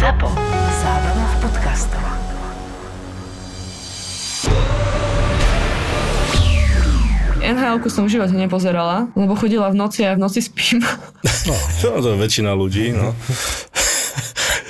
[0.00, 0.32] ZAPO.
[0.80, 2.00] Zábrná v podcastov.
[7.44, 10.80] nhl som v živote nepozerala, lebo chodila v noci a ja v noci spím.
[11.44, 11.52] No,
[12.00, 13.12] to je väčšina ľudí, no.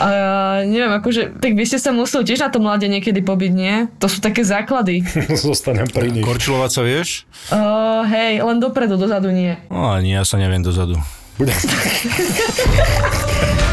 [0.02, 0.30] A ja
[0.66, 3.86] neviem, akože, tak vy ste sa museli tiež na to mlade niekedy pobiť, nie?
[4.02, 5.06] To sú také základy.
[5.46, 6.26] Zostanem pri nich.
[6.26, 7.22] Korčilovať sa vieš?
[7.54, 9.54] Uh, hej, len dopredu, dozadu nie.
[9.70, 10.98] No ani ja sa neviem dozadu.
[11.38, 11.54] Budem...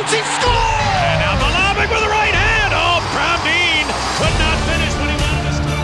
[0.00, 0.12] shoots.
[0.12, 0.84] He scores.
[1.04, 2.72] And now Malavik with the right hand.
[2.72, 3.00] Oh,
[3.44, 3.86] Dean
[4.16, 5.76] could not finish when he wanted to.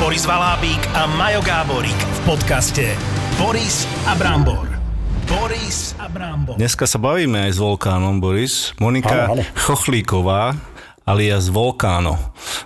[0.00, 2.96] Boris Valábík a Majo Gáborík v podcaste
[3.36, 4.68] Boris a Brambor.
[5.28, 6.56] Boris a Brambor.
[6.58, 8.74] Dneska sa bavíme aj s Volkánom, Boris.
[8.82, 9.30] Monika.
[9.54, 10.58] Chochlíková,
[11.10, 12.14] alias Volkáno.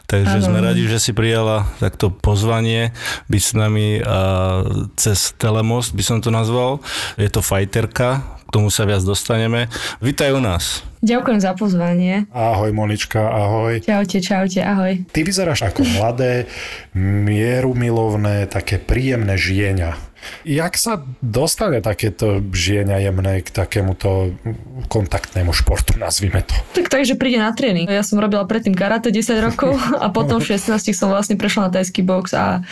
[0.04, 2.92] Takže sme radi, že si prijala takto pozvanie
[3.32, 4.60] byť s nami a,
[5.00, 6.84] cez Telemost, by som to nazval.
[7.16, 9.72] Je to fajterka, k tomu sa viac dostaneme.
[10.04, 10.84] Vítaj u nás.
[11.00, 12.28] Ďakujem za pozvanie.
[12.32, 13.80] Ahoj Monička, ahoj.
[13.84, 15.04] Čaute, čaute, ahoj.
[15.08, 16.48] Ty vyzeráš ako mladé,
[16.96, 19.96] mierumilovné, také príjemné žienia.
[20.44, 24.34] Jak sa dostane takéto žienia jemné k takémuto
[24.88, 26.54] kontaktnému športu, nazvime to?
[26.76, 27.88] Tak takže príde na tréning.
[27.88, 31.70] Ja som robila predtým karate 10 rokov a potom v 16 som vlastne prešla na
[31.72, 32.62] tajský box a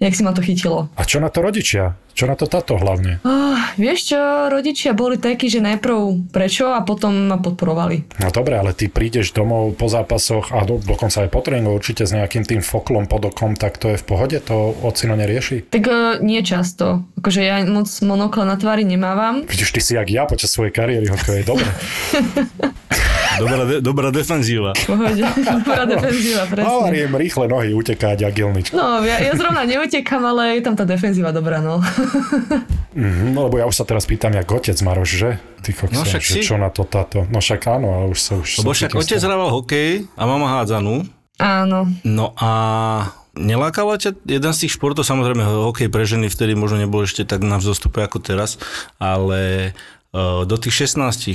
[0.00, 0.88] jak si ma to chytilo.
[0.96, 1.94] A čo na to rodičia?
[2.10, 3.22] Čo na to táto hlavne?
[3.22, 8.18] Oh, vieš čo, rodičia boli takí, že najprv prečo a potom ma podporovali.
[8.18, 12.04] No dobre, ale ty prídeš domov po zápasoch a do, dokonca aj po tréningu určite
[12.04, 14.36] s nejakým tým foklom pod okom, tak to je v pohode?
[14.50, 15.70] To ocino nerieši?
[15.70, 16.99] Tak uh, nie často.
[17.16, 19.42] Akože ja moc monokla na tvári nemávam.
[19.42, 21.68] Vidíš, ty si jak ja počas svojej kariéry hokejovej, dobre.
[23.30, 24.74] Dobrá, de- dobrá defenzíva.
[24.76, 25.22] Pohode.
[25.56, 26.66] Dobrá defenzíva, presne.
[26.66, 28.66] Hovorím, rýchle nohy, utekáť agilnič.
[28.70, 31.80] No, ja, ja zrovna neutekam, ale je tam tá defenzíva dobrá, no.
[32.90, 35.30] Mhm, no lebo ja už sa teraz pýtam, jak otec Maroš, že?
[35.62, 36.40] Ty kokso, No však že si.
[36.42, 37.22] čo na to táto?
[37.30, 38.60] No však áno, ale už sa už...
[38.60, 41.06] Lebo však otec hraval hokej a mama hádzanú.
[41.38, 41.86] Áno.
[42.02, 42.50] No a
[43.34, 47.44] nelákala ťa jeden z tých športov, samozrejme hokej pre ženy vtedy možno nebol ešte tak
[47.44, 48.58] na vzostupe ako teraz,
[48.98, 49.72] ale
[50.10, 51.34] e, do tých 16 e,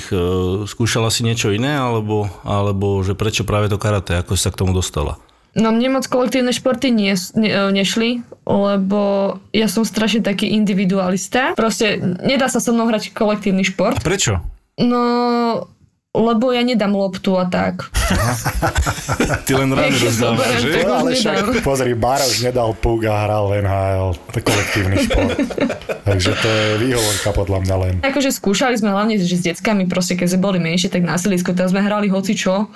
[0.68, 4.76] skúšala si niečo iné, alebo, alebo že prečo práve to karate, ako sa k tomu
[4.76, 5.20] dostala?
[5.56, 11.56] No mne moc kolektívne športy nie, ne, e, nešli, lebo ja som strašne taký individualista.
[11.56, 13.96] Proste nedá sa so mnou hrať kolektívny šport.
[13.96, 14.44] A prečo?
[14.76, 15.72] No,
[16.16, 17.92] lebo ja nedám loptu a tak.
[19.46, 20.70] Ty len rány Jak rozdávaš, že?
[20.86, 21.62] No, ale však nedám.
[21.62, 24.08] pozri, Baroš nedal púk a hral v NHL.
[24.16, 25.38] To je kolektívny šport.
[26.06, 27.94] Takže to je výhovorka podľa mňa len.
[28.06, 31.52] Akože skúšali sme hlavne že s deckami, proste keď sme boli menšie, tak na sídlisku,
[31.52, 32.70] tam sme hrali hoci čo.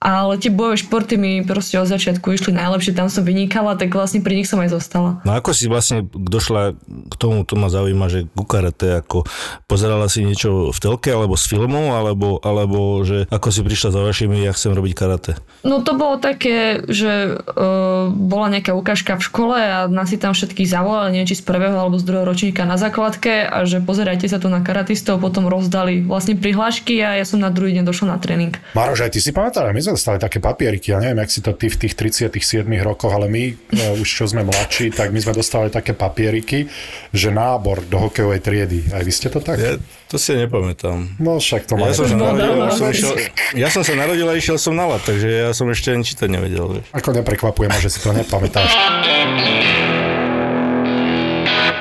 [0.00, 4.24] Ale tie bojové športy mi proste od začiatku išli najlepšie, tam som vynikala, tak vlastne
[4.24, 5.20] pri nich som aj zostala.
[5.28, 9.28] No ako si vlastne došla k tomu, to ma zaujíma, že ku karate, ako
[9.68, 14.00] pozerala si niečo v telke, alebo z filmov, alebo, alebo že ako si prišla za
[14.00, 15.36] vašimi, ja chcem robiť karate.
[15.68, 20.32] No to bolo také, že uh, bola nejaká ukážka v škole a nás si tam
[20.32, 24.24] všetkých zavolali, neviem či z prvého alebo z druhého ročníka na základke a že pozerajte
[24.32, 28.16] sa tu na karatistov, potom rozdali vlastne prihlášky a ja som na druhý deň došla
[28.16, 28.56] na tréning.
[28.72, 31.50] Maroš, aj ty si pamätáš, my sme dostali také papieriky, ja neviem, jak si to
[31.58, 33.42] ty v tých 37 rokoch, ale my,
[33.74, 36.70] no, už čo sme mladší, tak my sme dostali také papieriky,
[37.10, 38.78] že nábor do hokejovej triedy.
[38.94, 39.58] Aj vy ste to tak?
[39.58, 39.74] Ja
[40.06, 41.18] to si nepamätám.
[41.18, 43.14] No však to Ja som, sa narodil, ja, som išiel,
[43.58, 46.30] ja som sa narodil a išiel som na lat, takže ja som ešte ani čítať
[46.30, 46.78] nevedel.
[46.78, 46.86] Vieš.
[46.94, 48.70] Ako neprekvapuje ma, že si to nepamätáš.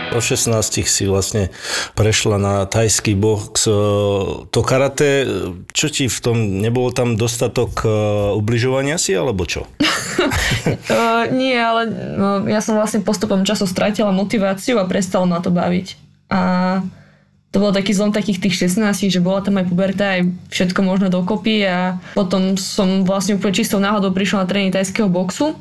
[0.10, 1.54] O 16 si vlastne
[1.94, 3.70] prešla na tajský box.
[3.70, 3.74] e,
[4.50, 5.30] To karate,
[5.70, 7.90] čo ti v tom, nebolo tam dostatok e,
[8.34, 9.70] ubližovania si, alebo čo?
[10.90, 11.88] Uh, nie, ale
[12.18, 15.88] no, ja som vlastne postupom času stratila motiváciu a prestalo ma to baviť.
[16.34, 16.40] A
[17.50, 21.10] to bol taký zlom takých tých 16, že bola tam aj puberta, aj všetko možno
[21.10, 25.58] dokopy a potom som vlastne úplne čistou náhodou prišla na tréning tajského boxu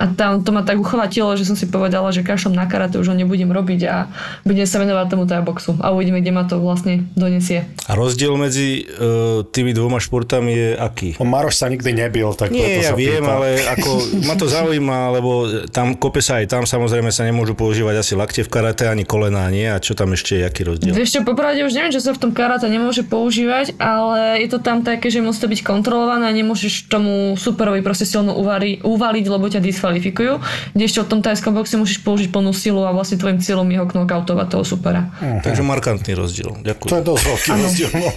[0.00, 3.12] a tam to ma tak uchvatilo, že som si povedala, že kašlom na karate už
[3.12, 4.08] ho nebudem robiť a
[4.48, 7.68] budem sa venovať tomu taj boxu a uvidíme, kde ma to vlastne donesie.
[7.84, 11.08] A rozdiel medzi e, tými dvoma športami je aký?
[11.20, 13.36] On Maroš sa nikdy nebil, tak preto Nie, ja sa viem, pýtam.
[13.36, 13.90] ale ako
[14.24, 15.30] ma to zaujíma, lebo
[15.68, 19.52] tam kope sa aj tam, samozrejme sa nemôžu používať asi lakte v karate, ani kolená,
[19.52, 19.68] nie?
[19.68, 20.96] A čo tam ešte je, aký rozdiel?
[20.96, 24.80] Čo, popravde už neviem, čo sa v tom karate nemôže používať, ale je to tam
[24.80, 29.44] také, že musí to byť kontrolované a nemôžeš tomu superovi proste silno uvari, uvaliť, lebo
[29.50, 30.32] ťa diskvalifikuje diskvalifikujú,
[30.74, 33.78] kde ešte v tom tajskom boxe musíš použiť plnú silu a vlastne tvojim cieľom je
[33.82, 35.10] ho knockoutovať toho supera.
[35.42, 36.54] Takže markantný rozdiel.
[36.54, 36.94] To Ďakujem.
[36.94, 37.90] je dosť veľký rozdiel.
[37.98, 38.08] no.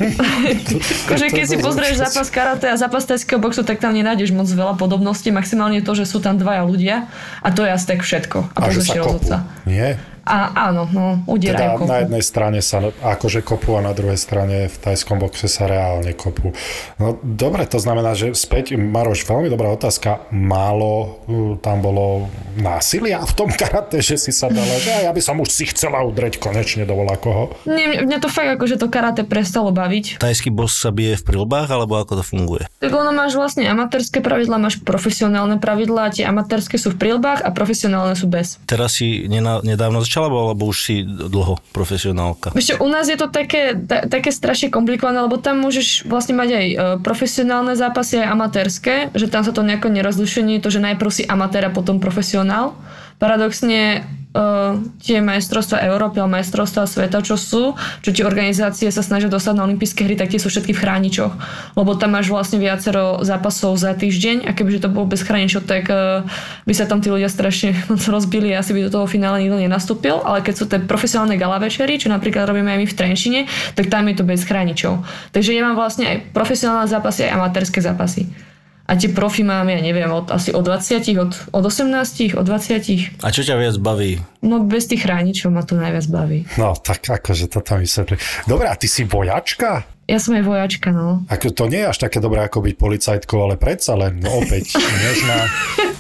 [1.10, 4.46] Akože to keď si pozrieš zápas karate a zápas tajského boxu, tak tam nenájdeš moc
[4.46, 7.10] veľa podobností, maximálne to, že sú tam dvaja ľudia
[7.42, 8.54] a to je asi tak všetko.
[8.54, 9.18] A, A že sa kopú.
[9.18, 9.38] rozhodca.
[9.66, 9.98] Nie?
[10.24, 11.92] A áno, no, udierajú Teda kopu.
[11.92, 16.16] na jednej strane sa akože kopú a na druhej strane v tajskom boxe sa reálne
[16.16, 16.56] kopú.
[16.96, 20.24] No dobre, to znamená, že späť, Maroš, veľmi dobrá otázka.
[20.32, 25.22] Málo uh, tam bolo násilia v tom karate, že si sa dala, že ja by
[25.22, 27.52] som už si chcela udreť konečne do koho.
[27.68, 30.24] Nie, mňa to fakt akože to karate prestalo baviť.
[30.24, 32.64] Tajský boss sa bije v prilbách, alebo ako to funguje?
[32.80, 37.50] Tak ono máš vlastne amatérske pravidlá, máš profesionálne pravidlá, tie amatérske sú v prílbách a
[37.52, 38.62] profesionálne sú bez.
[38.64, 42.54] Teraz si nedávno začala, alebo, už si dlho profesionálka?
[42.54, 46.50] Ešte u nás je to také, ta, také strašne komplikované, lebo tam môžeš vlastne mať
[46.54, 51.10] aj e, profesionálne zápasy, aj amatérske, že tam sa to nejako nerozlišuje, to, že najprv
[51.10, 52.78] si amatér a potom profesionál.
[53.18, 59.30] Paradoxne uh, tie majstrovstvá Európy a majstrovstvá sveta, čo sú, čo tie organizácie sa snažia
[59.30, 61.34] dostať na olympijské hry, tak tie sú všetky v chráničoch.
[61.78, 65.88] Lebo tam máš vlastne viacero zápasov za týždeň a kebyže to bolo bez chráničov, tak
[65.88, 66.26] uh,
[66.66, 67.78] by sa tam tí ľudia strašne
[68.14, 70.20] rozbili a asi by do toho finále nikto nenastúpil.
[70.26, 73.40] Ale keď sú tie profesionálne gala večery, čo napríklad robíme aj my v Trenčine,
[73.78, 75.06] tak tam je to bez chráničov.
[75.32, 78.53] Takže ja mám vlastne aj profesionálne zápasy, aj amatérske zápasy.
[78.84, 83.24] A tie profi mám, ja neviem, od, asi od 20, od, od 18, od 20.
[83.24, 84.20] A čo ťa viac baví?
[84.44, 86.44] No bez tých chráničov ma to najviac baví.
[86.60, 88.20] No tak akože to tam vysvetli.
[88.44, 89.88] Dobre, a ty si vojačka?
[90.04, 91.24] Ja som aj vojačka, no.
[91.32, 94.76] Ako to nie je až také dobré ako byť policajtkou, ale predsa len no, opäť
[94.76, 95.48] nežná,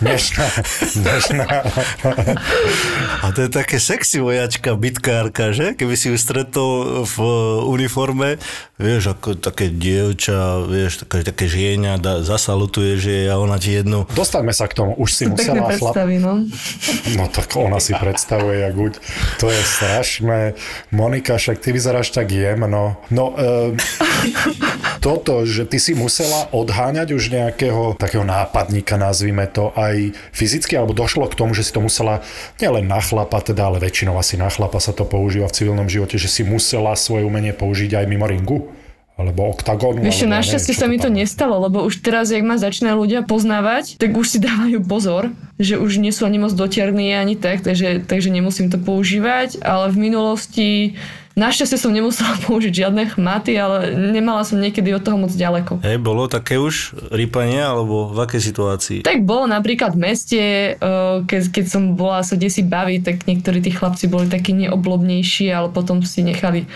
[0.04, 0.48] nežná,
[1.00, 1.48] nežná.
[3.24, 5.72] A to je také sexy vojačka, bitkárka, že?
[5.80, 7.16] Keby si ju stretol v
[7.64, 8.44] uniforme,
[8.76, 14.04] vieš, ako také dievča, vieš, také, také žieňa, da, zasalutuje, že a ona ti jednu...
[14.12, 15.00] Dostaňme sa k tomu.
[15.00, 15.96] Už si Pekné musela chlap...
[15.96, 16.44] predstavy, no.
[17.16, 18.94] No tak ona si predstavuje, jak uď.
[19.40, 20.40] To je strašné.
[20.92, 23.00] Monika, však ty vyzeráš tak jemno.
[23.08, 23.80] No, e,
[25.06, 30.95] toto, že ty si musela odháňať už nejakého takého nápadníka, nazvime to, aj fyzicky, alebo
[30.95, 32.24] došlo k tomu, že si to musela
[32.57, 36.16] nielen na chlapa, teda, ale väčšinou asi na chlapa sa to používa v civilnom živote,
[36.16, 38.72] že si musela svoje umenie použiť aj mimo ringu?
[39.13, 40.01] Alebo oktagónu?
[40.01, 44.01] Vieš, alebo našťastie sa mi to nestalo, lebo už teraz, jak ma začínajú ľudia poznávať,
[44.01, 45.30] tak už si dávajú pozor,
[45.62, 49.94] že už nie sú ani moc doterní ani tak, takže, takže nemusím to používať, ale
[49.94, 50.69] v minulosti
[51.34, 55.82] našťastie som nemusela použiť žiadne chmaty, ale nemala som niekedy od toho moc ďaleko.
[55.82, 59.00] Hej, bolo také už rýpanie, alebo v akej situácii?
[59.06, 60.42] Tak bolo napríklad v meste,
[60.76, 65.50] eh, keď, keď som bola sa si baviť, tak niektorí tí chlapci boli takí neoblobnejší,
[65.50, 66.68] ale potom si nechali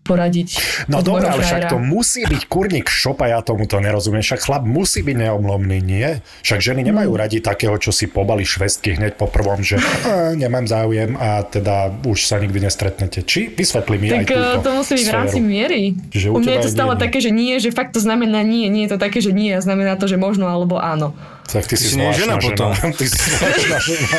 [0.00, 0.48] poradiť.
[0.88, 4.20] No môjho ale však to musí byť kurník šopa, ja tomu to nerozumiem.
[4.20, 6.08] Však chlap musí byť neoblomný, nie?
[6.42, 7.20] Však ženy nemajú Mm.
[7.20, 11.92] radi takého, čo si pobali švestky hneď po prvom, že "A, nemám záujem a teda
[12.02, 13.22] už sa nikdy nestretnete.
[13.22, 15.82] Či vysvetli mi aj Tak túto eh, to musí byť v rámci miery.
[16.10, 17.02] Čiže u u mňa je to stále nie, nie.
[17.06, 19.60] také, že nie, že fakt to znamená nie, nie je to také, že nie a
[19.60, 21.12] znamená to, že možno alebo áno.
[21.50, 22.70] Tak ty, si si nie je zvláštna žena potom.
[22.94, 24.16] Ty si zvláštna žena.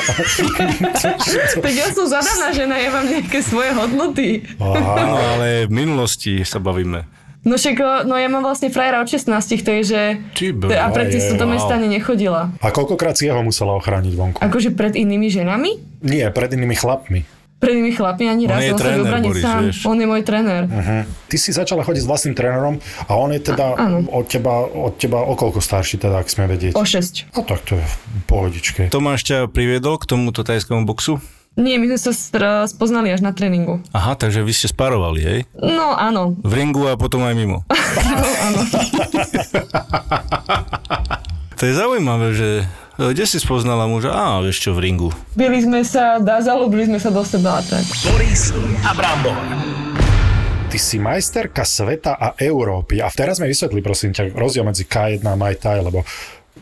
[1.64, 4.44] Tak ja som zadaná žena, ja mám nejaké svoje hodnoty.
[4.60, 5.38] Aha.
[5.38, 7.08] Ale v minulosti sa bavíme.
[7.42, 10.22] No však, eh, no ja mám vlastne frajera od 16, takže...
[10.38, 12.54] Ty bro, a predtým je, som do mesta ani nechodila.
[12.62, 14.38] A koľkokrát si jeho musela ochrániť vonku?
[14.38, 16.04] Akože pred inými ženami?
[16.06, 17.26] Nie, pred inými chlapmi.
[17.62, 18.66] Pred inými chlapmi ani raz.
[18.66, 19.70] je On sa tréner, Boris, sám.
[19.70, 19.86] vieš.
[19.86, 20.66] On je môj tréner.
[20.66, 21.06] Uh-huh.
[21.30, 24.02] Ty si začala chodiť s vlastným trénerom a on je teda áno.
[24.10, 26.74] od teba, od teba o koľko starší, teda, ak sme vedieť?
[26.74, 27.38] O 6.
[27.38, 28.90] No tak to je v pohodičke.
[28.90, 31.22] Tomáš ťa priviedol k tomuto tajskému boxu?
[31.60, 32.16] Nie, my sme sa
[32.64, 33.84] spoznali až na tréningu.
[33.92, 35.44] Aha, takže vy ste sparovali, hej?
[35.60, 36.40] No áno.
[36.40, 37.68] V ringu a potom aj mimo.
[41.60, 42.50] to je zaujímavé, že
[43.00, 44.12] kde si spoznala muža?
[44.12, 45.10] Á, vieš čo, v ringu.
[45.36, 47.88] Byli sme sa, dá, zalúbili sme sa do seba a tak.
[48.04, 48.52] Boris
[48.84, 49.38] a Brambor.
[50.72, 53.04] Ty si majsterka sveta a Európy.
[53.04, 56.04] A teraz mi vysvetli, prosím ťa, rozdiel medzi K1 a Thai, lebo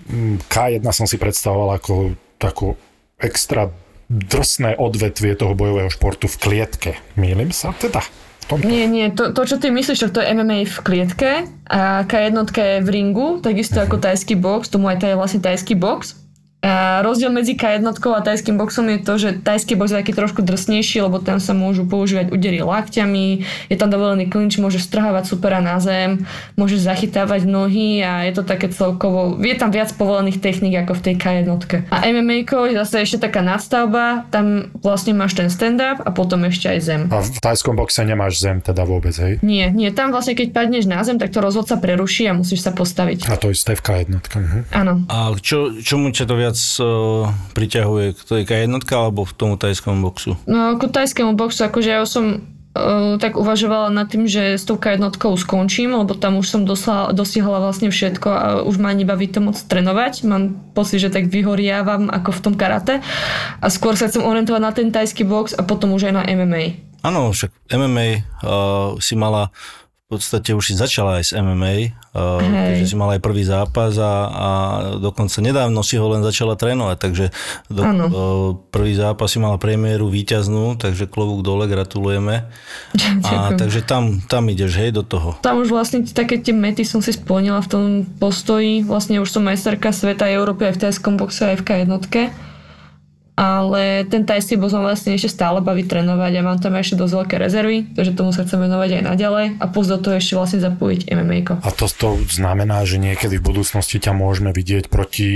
[0.10, 2.74] mm, K1 som si predstavoval ako takú
[3.22, 3.70] extra
[4.10, 6.92] drsné odvetvie toho bojového športu v klietke.
[7.14, 8.02] Mýlim sa teda?
[8.50, 8.66] Tomto?
[8.66, 12.82] Nie, nie, to, to čo ty myslíš, to je MMA v klietke a K1 je
[12.82, 16.18] v ringu, takisto ako tajský box, tomu aj to vlastne tajský box.
[16.60, 20.44] A rozdiel medzi K1 a tajským boxom je to, že tajský box je taký trošku
[20.44, 25.64] drsnejší, lebo tam sa môžu používať údery lakťami, je tam dovolený klinč, môže strhávať supera
[25.64, 26.28] na zem,
[26.60, 31.02] môže zachytávať nohy a je to také celkovo, je tam viac povolených techník ako v
[31.08, 31.48] tej K1.
[31.96, 36.68] A MMA je zase ešte taká nadstavba, tam vlastne máš ten stand-up a potom ešte
[36.68, 37.02] aj zem.
[37.08, 39.40] A v tajskom boxe nemáš zem teda vôbec, hej?
[39.40, 42.76] Nie, nie, tam vlastne keď padneš na zem, tak to rozhodca preruší a musíš sa
[42.76, 43.32] postaviť.
[43.32, 44.12] A to isté v K1.
[44.20, 44.60] Mhm.
[44.76, 45.08] Áno.
[45.08, 49.54] A čo, čomu ťa to viac viac uh, priťahuje k tej jednotka alebo k tomu
[49.62, 50.34] tajskom boxu?
[50.50, 52.42] No ku tajskému boxu, akože ja som
[52.74, 57.14] uh, tak uvažovala nad tým, že s tou jednotkou skončím, lebo tam už som dosla,
[57.14, 60.26] dosiahla vlastne všetko a už ma nebaví to moc trénovať.
[60.26, 63.06] Mám pocit, že tak vyhoriavam ako v tom karate
[63.62, 66.90] a skôr sa chcem orientovať na ten tajský box a potom už aj na MMA.
[67.06, 69.54] Áno, však MMA uh, si mala
[70.10, 72.82] v podstate už si začala aj s MMA, uh, Hej.
[72.82, 74.48] takže si mala aj prvý zápas a, a
[74.98, 77.26] dokonca nedávno si ho len začala trénovať, takže
[77.70, 82.50] do, uh, prvý zápas si mala premiéru víťaznú, takže klobúk dole, gratulujeme.
[83.30, 85.38] A, takže tam, tam ideš, hej, do toho.
[85.46, 87.84] Tam už vlastne také tie mety som si splnila v tom
[88.18, 88.82] postoji.
[88.82, 92.49] Vlastne už som majsterka sveta Európy aj v tajskom boxe, aj v K1.
[93.40, 97.36] Ale ten tajský ma vlastne ešte stále baví trénovať a mám tam ešte dosť veľké
[97.40, 101.08] rezervy, takže tomu sa chcem venovať aj naďalej a plus do toho ešte vlastne zapojiť
[101.08, 101.64] MMA.
[101.64, 105.30] A to, to znamená, že niekedy v budúcnosti ťa môžeme vidieť proti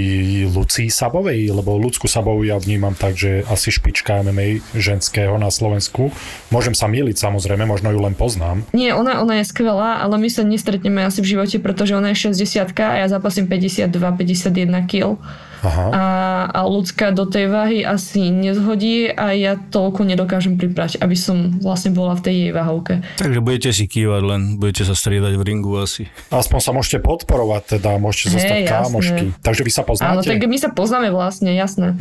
[0.51, 6.11] Lucii Sabovej, lebo Lucku Sabovú ja vnímam tak, že asi špička MMA ženského na Slovensku.
[6.51, 8.67] Môžem sa míliť samozrejme, možno ju len poznám.
[8.75, 12.35] Nie, ona, ona je skvelá, ale my sa nestretneme asi v živote, pretože ona je
[12.35, 15.23] 60 a ja zapasím 52-51 kg.
[15.63, 15.85] Aha.
[15.95, 16.03] A,
[16.51, 21.95] a ľudská do tej váhy asi nezhodí a ja toľko nedokážem priprať, aby som vlastne
[21.95, 22.93] bola v tej jej váhovke.
[23.15, 26.11] Takže budete si kývať len, budete sa striedať v ringu asi.
[26.35, 28.71] Aspoň sa môžete podporovať, teda môžete Hej, zostať jasné.
[28.75, 29.25] kámošky.
[29.39, 30.11] Takže vy sa poznáte?
[30.11, 31.95] Áno, tak my sa poznáme vlastne, jasné.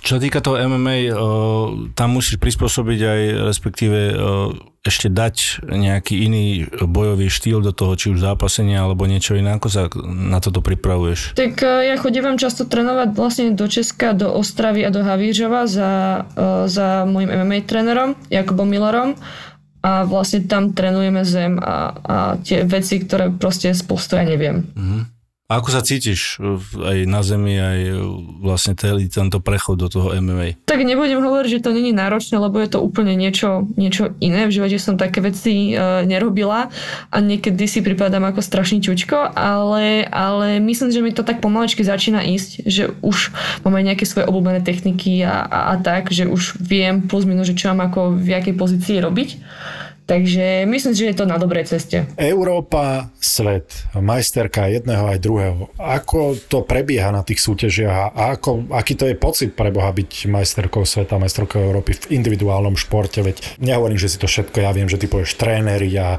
[0.00, 1.16] Čo sa týka toho MMA, uh,
[1.98, 3.20] tam musíš prispôsobiť aj
[3.50, 4.54] respektíve uh,
[4.88, 9.58] ešte dať nejaký iný bojový štýl do toho, či už zápasenia alebo niečo iné.
[9.58, 11.36] Ako sa na toto pripravuješ?
[11.36, 16.24] Tak e, ja chodívam často trénovať vlastne do Česka, do Ostravy a do Havířova za,
[16.36, 19.18] e, za môjim MMA trénerom, Jakubom Millerom
[19.82, 24.66] a vlastne tam trénujeme zem a, a tie veci, ktoré proste z postoja neviem.
[25.48, 28.04] A ako sa cítiš uh, aj na zemi, aj uh,
[28.44, 30.60] vlastne celý tento prechod do toho MMA?
[30.68, 34.44] Tak nebudem hovoriť, že to není náročné, lebo je to úplne niečo, niečo iné.
[34.44, 36.68] V živote som také veci e, nerobila
[37.08, 41.80] a niekedy si pripadám ako strašný čučko, ale, ale myslím, že mi to tak pomalečky
[41.80, 43.32] začína ísť, že už
[43.64, 47.48] mám aj nejaké svoje obľúbené techniky a, a, a tak, že už viem plus minus,
[47.48, 49.40] že čo mám ako v jakej pozícii robiť.
[50.08, 52.08] Takže myslím, že je to na dobrej ceste.
[52.16, 55.68] Európa, svet, majsterka jedného aj druhého.
[55.76, 60.32] Ako to prebieha na tých súťažiach a ako, aký to je pocit pre Boha byť
[60.32, 63.20] majsterkou sveta, majsterkou Európy v individuálnom športe?
[63.20, 66.16] Veď nehovorím, že si to všetko, ja viem, že ty povieš tréneri a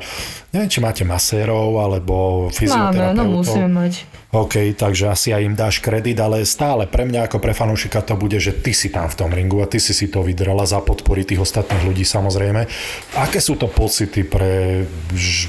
[0.53, 3.15] neviem, či máte masérov alebo Máme, fyzioterapeutov.
[3.15, 3.93] no musíme mať.
[4.29, 8.13] OK, takže asi aj im dáš kredit, ale stále pre mňa ako pre fanúšika to
[8.13, 10.85] bude, že ty si tam v tom ringu a ty si si to vydrala za
[10.85, 12.61] podpory tých ostatných ľudí samozrejme.
[13.17, 14.85] Aké sú to pocity pre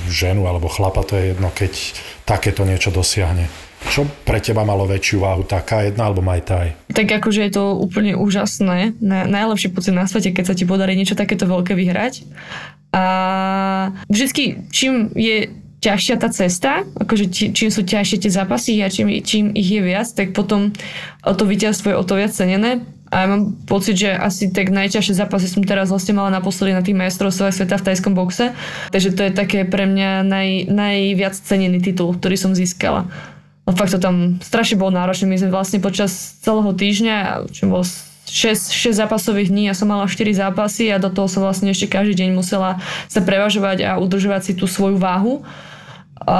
[0.09, 1.73] ženu alebo chlapa, to je jedno, keď
[2.25, 3.52] takéto niečo dosiahne?
[3.80, 6.76] Čo pre teba malo väčšiu váhu, taká jedna alebo Muay Thai?
[6.92, 8.97] Tak akože je to úplne úžasné.
[9.00, 12.28] Na, najlepší pocit na svete, keď sa ti podarí niečo takéto veľké vyhrať.
[12.92, 13.04] A
[14.11, 15.49] vždycky, čím je
[15.81, 20.12] ťažšia tá cesta, akože čím sú ťažšie tie zápasy a čím, čím ich je viac,
[20.12, 20.76] tak potom
[21.25, 22.85] to víťazstvo je o to viac cenené.
[23.11, 26.85] A ja mám pocit, že asi tak najťažšie zápasy som teraz vlastne mala naposledy na
[26.85, 28.55] tých majstrovstvách sveta v tajskom boxe.
[28.95, 33.11] Takže to je také pre mňa naj, najviac cenený titul, ktorý som získala.
[33.67, 35.26] No fakt to tam strašne bolo náročné.
[35.26, 37.83] My sme vlastne počas celého týždňa, čo bolo
[38.31, 41.91] 6, 6 zápasových dní, ja som mala 4 zápasy a do toho som vlastne ešte
[41.91, 42.79] každý deň musela
[43.11, 45.43] sa prevažovať a udržovať si tú svoju váhu.
[46.21, 46.39] A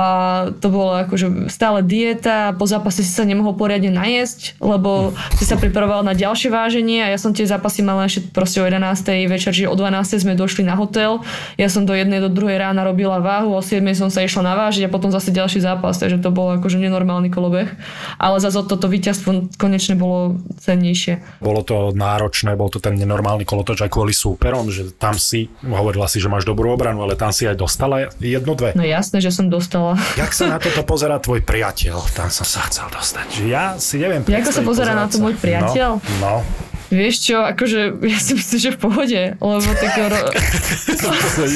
[0.61, 5.57] to bolo akože stále dieta, po zápase si sa nemohol poriadne najesť, lebo si sa
[5.57, 8.77] pripravoval na ďalšie váženie a ja som tie zápasy mala ešte proste o 11.
[9.25, 10.21] večer, čiže o 12.
[10.21, 11.25] sme došli na hotel.
[11.57, 13.81] Ja som do jednej, do druhej rána robila váhu, o 7.
[13.97, 17.73] som sa išla navážiť a potom zase ďalší zápas, takže to bolo akože nenormálny kolobeh.
[18.21, 21.41] Ale zase toto víťazstvo konečne bolo cennejšie.
[21.41, 26.05] Bolo to náročné, bol to ten nenormálny kolotoč aj kvôli súperom, že tam si, hovorila
[26.05, 28.77] si, že máš dobrú obranu, ale tam si aj dostala jednu, dve.
[28.77, 29.70] No jasné, že som dostala.
[30.19, 31.97] Jak sa na toto pozera tvoj priateľ?
[32.11, 33.27] Tam som sa chcel dostať.
[33.31, 35.23] Že ja si neviem Jak sa predstaviť pozerá na to sa.
[35.23, 35.91] môj priateľ?
[36.19, 36.69] No, no.
[36.91, 39.95] Vieš čo, akože ja si myslím, že v pohode, lebo tak...
[39.95, 40.35] ro-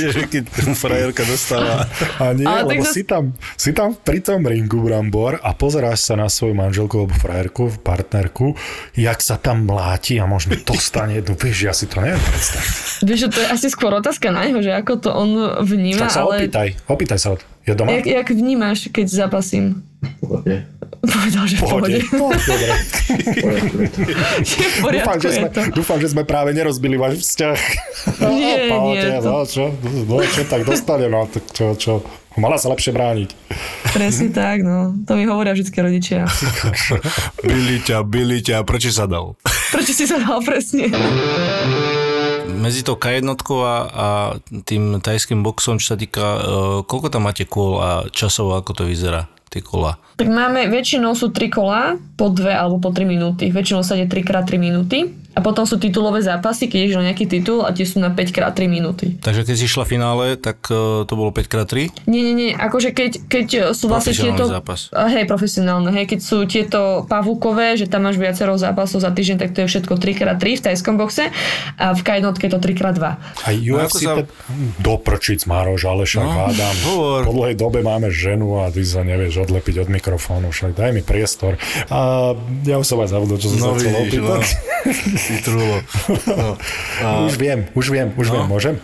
[0.07, 1.91] že keď frajerka dostáva
[2.23, 5.51] A nie, Ale tak lebo zas- si, tam, si tam pri tom ringu, Brambor, a
[5.51, 8.55] pozeráš sa na svoju manželku alebo frajerku, partnerku,
[8.95, 12.71] jak sa tam mláti a možno dostane jednu, vieš, ja si to neviem predstaviť.
[13.03, 15.35] Vieš, že to je asi skôr otázka na neho, že ako to on
[15.67, 16.47] vníma, Tak sa ale...
[16.47, 17.37] opýtaj, opýtaj sa, ho.
[17.65, 17.93] Je doma?
[17.93, 19.83] Jak, jak vnímaš, keď zapasím?
[21.01, 21.97] Povedal, že v pohode.
[22.13, 22.73] No, dobre.
[24.95, 25.61] Dúfam že, sme, to.
[25.73, 27.59] dúfam, že sme práve nerozbili váš vzťah.
[28.27, 29.65] Nie, No, pohode, nie, to- No, čo,
[30.05, 31.93] no, čo tak dostane, no, tak čo, čo.
[32.35, 33.31] Mala sa lepšie brániť.
[33.95, 34.91] Presne tak, no.
[35.07, 36.27] To mi hovoria vždy rodičia.
[37.47, 39.39] Byli ťa, byli ťa, prečo sa dal?
[39.71, 40.91] Prečo si sa dal presne?
[42.65, 43.37] Medzi tou K1 a,
[43.93, 44.07] a
[44.65, 46.41] tým tajským boxom, čo sa týka, uh,
[46.81, 49.97] koľko tam máte kôl a časovo, ako to vyzerá, tie kola?
[50.15, 51.81] Tak máme, väčšinou sú 3 kola
[52.15, 53.49] po 2 alebo po 3 minúty.
[53.49, 54.99] Väčšinou sa ide 3x3 minúty.
[55.35, 58.55] A potom sú titulové zápasy, keď ideš na nejaký titul a tie sú na 5x3
[58.71, 59.19] minúty.
[59.19, 62.07] Takže keď si šla v finále, tak uh, to bolo 5x3?
[62.07, 64.47] Nie, nie, nie, akože keď, keď sú vlastne tieto...
[64.47, 64.95] zápas.
[64.95, 69.51] Hej, profesionálne, hej, keď sú tieto pavúkové, že tam máš viacero zápasov za týždeň, tak
[69.51, 71.27] to je všetko 3x3 v tajskom boxe
[71.75, 73.03] a v K1 je to 3x2.
[73.03, 74.27] A UFC ako sa-
[74.79, 76.75] doprčiť Maroš, ale však No, hádam.
[76.87, 77.21] hovor.
[77.25, 81.01] Po dlhej dobe máme ženu a ty sa nevieš odlepiť od mikrofónu, však daj mi
[81.01, 81.59] priestor.
[81.89, 84.01] A ja už som aj zabudol, čo som No sa chcel no.
[84.01, 84.43] opýtať.
[85.41, 85.77] Trulo.
[86.27, 86.49] No.
[87.05, 88.35] A, Už viem, už viem, už No.
[88.35, 88.75] viem, môžem?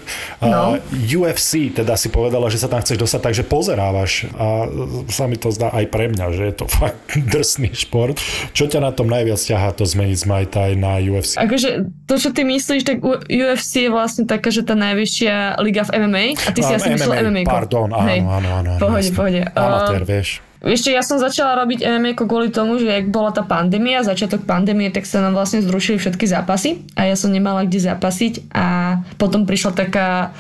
[0.40, 0.76] No.
[0.76, 4.66] A UFC, teda si povedala, že sa tam chceš dostať, takže pozerávaš a
[5.07, 8.16] sa mi to zdá aj pre mňa, že je to fakt drsný šport.
[8.50, 11.37] Čo ťa na tom najviac ťahá to zmeniť z Muay Thai na UFC?
[11.37, 11.69] Akože
[12.04, 16.25] to, čo ty myslíš, tak UFC je vlastne taká, že tá najvyššia liga v MMA
[16.37, 17.42] a ty si Áno, asi myslel MMA.
[17.45, 18.71] Pardon, áno, áno, áno.
[18.76, 19.40] Pohode, pohode.
[19.47, 20.39] Amatér, vieš.
[20.61, 24.93] Čo, ja som začala robiť MMA kvôli tomu, že jak bola tá pandémia, začiatok pandémie,
[24.93, 29.49] tak sa nám vlastne zrušili všetky zápasy a ja som nemala kde zápasiť a potom
[29.49, 30.37] prišla taká,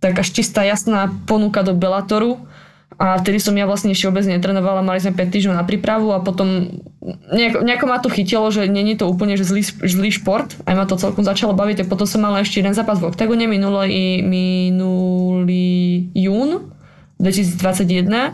[0.00, 2.40] taká čistá jasná ponuka do Bellatoru
[2.96, 6.24] a vtedy som ja vlastne ešte vôbec netrenovala, mali sme 5 týždňov na prípravu a
[6.24, 6.72] potom
[7.28, 10.88] nejako, nejako ma to chytilo, že není to úplne že zlý, zlý šport, aj ma
[10.88, 16.08] to celkom začalo baviť, tak potom som mala ešte jeden zápas v Octagone minulý, minulý
[16.16, 16.72] jún
[17.20, 18.32] 2021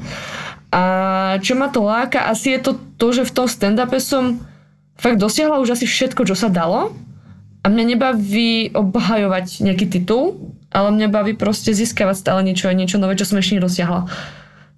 [0.74, 0.82] a
[1.38, 4.42] čo ma to láka, asi je to to, že v tom stand-upe som
[4.98, 6.90] fakt dosiahla už asi všetko, čo sa dalo
[7.62, 13.14] a mňa nebaví obhajovať nejaký titul, ale mňa baví proste získavať stále niečo, niečo nové,
[13.14, 14.10] čo som ešte nedosiahla.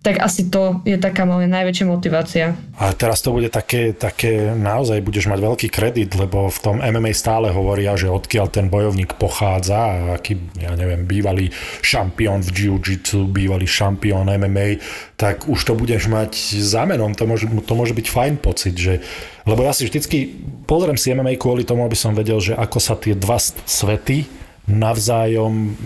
[0.07, 2.55] Tak asi to je taká moja najväčšia motivácia.
[2.79, 7.11] A teraz to bude také, také, naozaj budeš mať veľký kredit, lebo v tom MMA
[7.11, 11.51] stále hovoria, že odkiaľ ten bojovník pochádza, a aký, ja neviem, bývalý
[11.83, 14.79] šampión v jiu-jitsu, bývalý šampión MMA,
[15.19, 19.03] tak už to budeš mať za menom, to môže, to môže byť fajn pocit, že,
[19.43, 20.39] lebo ja si vždycky
[20.71, 24.36] pozriem si MMA kvôli tomu, aby som vedel, že ako sa tie dva svety
[24.66, 25.78] navzájom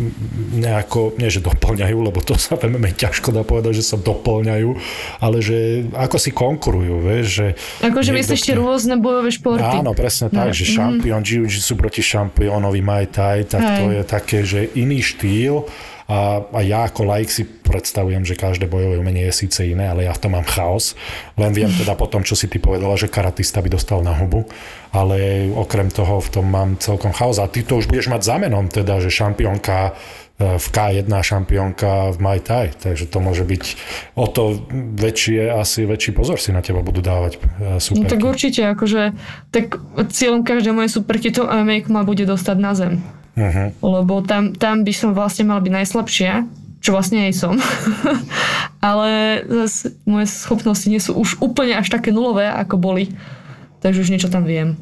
[0.56, 4.71] nejako, nie že doplňajú, lebo to sa v MMA ťažko dá povedať, že sa doplňajú,
[5.21, 7.47] ale že ako si konkurujú, vieš, že...
[7.84, 9.84] Akože myslíš tie rôzne bojové športy?
[9.84, 13.76] Áno, presne tak, No, že šampión jiu-jitsu proti šampiónovi Muay Thai, tak Hej.
[13.76, 15.69] to je také, že iný štýl
[16.10, 20.10] a, a ja ako laik si predstavujem, že každé bojové umenie je síce iné, ale
[20.10, 20.99] ja v tom mám chaos.
[21.38, 24.42] Len viem teda po tom, čo si ty povedala, že karatista by dostal na hubu,
[24.90, 27.38] ale okrem toho v tom mám celkom chaos.
[27.38, 29.94] A ty to už budeš mať za menom, teda, že šampiónka
[30.42, 33.62] e, v K1 šampiónka v Muay Thai, takže to môže byť
[34.18, 34.66] o to
[34.99, 38.10] väčšie, asi väčší pozor si na teba budú dávať e, No superky.
[38.10, 39.02] tak určite, akože,
[39.54, 39.78] tak
[40.10, 42.99] cieľom každej mojej superky to MMA ma bude dostať na zem.
[43.36, 43.69] Uh-huh.
[43.80, 46.32] Lebo tam, tam by som vlastne mala byť najslabšia,
[46.80, 47.54] čo vlastne aj som.
[48.88, 53.12] Ale zase moje schopnosti nie sú už úplne až také nulové, ako boli.
[53.80, 54.76] Takže už niečo tam viem.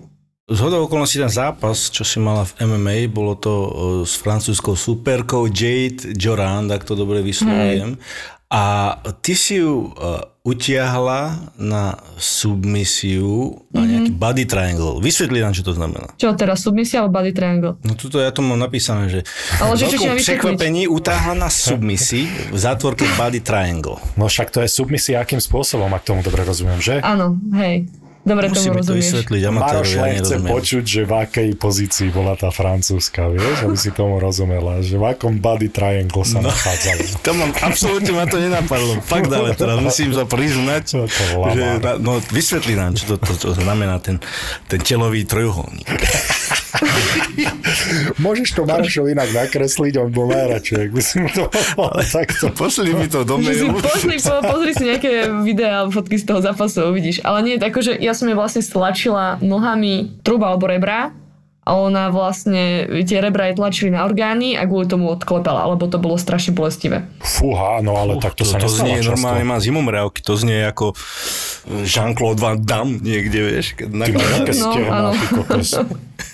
[0.49, 3.71] Z hodou okolností ten zápas, čo si mala v MMA, bolo to e,
[4.09, 8.01] s francúzskou superkou Jade Joran, ak to dobre vyslovujem.
[8.49, 14.97] A ty si ju uh, utiahla na submisiu a nejaký body triangle.
[15.05, 16.17] Vysvetli nám, čo to znamená.
[16.17, 17.77] Čo teraz, submisia alebo body triangle?
[17.85, 19.21] No tuto ja to mám napísané, že
[19.61, 24.01] Ale že čo překvapení utáhla na submisi v zátvorke body triangle.
[24.17, 27.05] No však to je submisia akým spôsobom, ak tomu dobre rozumiem, že?
[27.05, 27.85] Áno, hej.
[28.29, 29.05] Dobre Musí tomu mi to rozumieš.
[29.09, 33.65] vysvetliť, Maroš amatérovi, ja len chce počuť, že v akej pozícii bola tá francúzska, vieš,
[33.65, 36.53] aby si tomu rozumela, že v akom body triangle sa no.
[36.53, 37.01] nachádzala.
[37.29, 39.01] To mám, absolútne ma to nenapadlo.
[39.05, 41.57] Fakt, ale teraz musím sa priznať, lamár.
[41.57, 41.65] že,
[42.01, 44.21] no vysvetli nám, čo to, to, to znamená ten,
[44.69, 45.89] ten telový trojuholník.
[48.25, 51.49] Môžeš to Marošovi inak nakresliť, on bol najradšej, ak by si mu to
[52.13, 52.51] takto.
[52.53, 53.79] Pošli mi to do mailu.
[53.79, 57.25] pozri, po, pozri si nejaké videá alebo fotky z toho zápasu, uvidíš.
[57.25, 61.15] Ale nie, akože ja som je vlastne stlačila nohami truba alebo rebra
[61.69, 66.01] a ona vlastne tie rebra jej tlačili na orgány a kvôli tomu odklepala, lebo to
[66.01, 67.05] bolo strašne bolestivé.
[67.21, 69.13] Fúha, no ale tak to, sa to znie často.
[69.13, 70.97] normálne, má zimomriavky, to znie ako
[71.85, 73.77] Jean-Claude Van Damme niekde, vieš.
[73.77, 75.71] Keď na Ty máš aké No, stehná, ty kokos.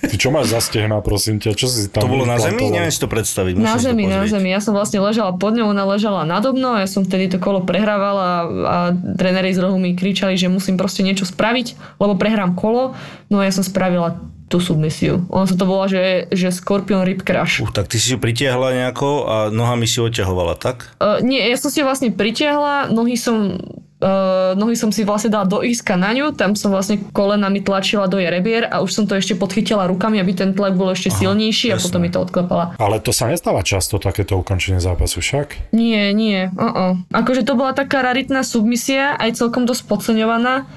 [0.05, 1.51] Ty čo máš za stehná, prosím ťa?
[1.59, 2.71] Čo si tam to bolo na zemi?
[2.71, 3.59] Neviem si to predstaviť.
[3.59, 4.49] Musím Na to zemi, na zemi.
[4.55, 7.67] Ja som vlastne ležala pod ňou, ona ležala nado mnou, ja som vtedy to kolo
[7.67, 12.55] prehrávala a, a tréneri z rohu mi kričali, že musím proste niečo spraviť, lebo prehrám
[12.55, 12.95] kolo,
[13.33, 14.15] no a ja som spravila
[14.55, 15.27] tú submisiu.
[15.35, 17.59] Ono sa to volá, že, že Scorpion Rib Crush.
[17.59, 20.95] Uh, tak ty si ju pritiahla nejako a nohami si odťahovala, tak?
[21.03, 23.59] Uh, nie, ja som si vlastne pritiahla, nohy som,
[23.99, 28.07] uh, nohy som si vlastne dala do iska na ňu, tam som vlastne kolenami tlačila
[28.07, 31.11] do jej rebier a už som to ešte podchytila rukami, aby ten tlak bol ešte
[31.11, 31.91] silnejší a jasné.
[31.91, 32.79] potom mi to odklepala.
[32.79, 35.75] Ale to sa nestáva často, takéto ukončenie zápasu však.
[35.75, 37.11] Nie, nie, uh-uh.
[37.11, 40.71] Akože to bola taká raritná submisia, aj celkom dosť podceňovaná,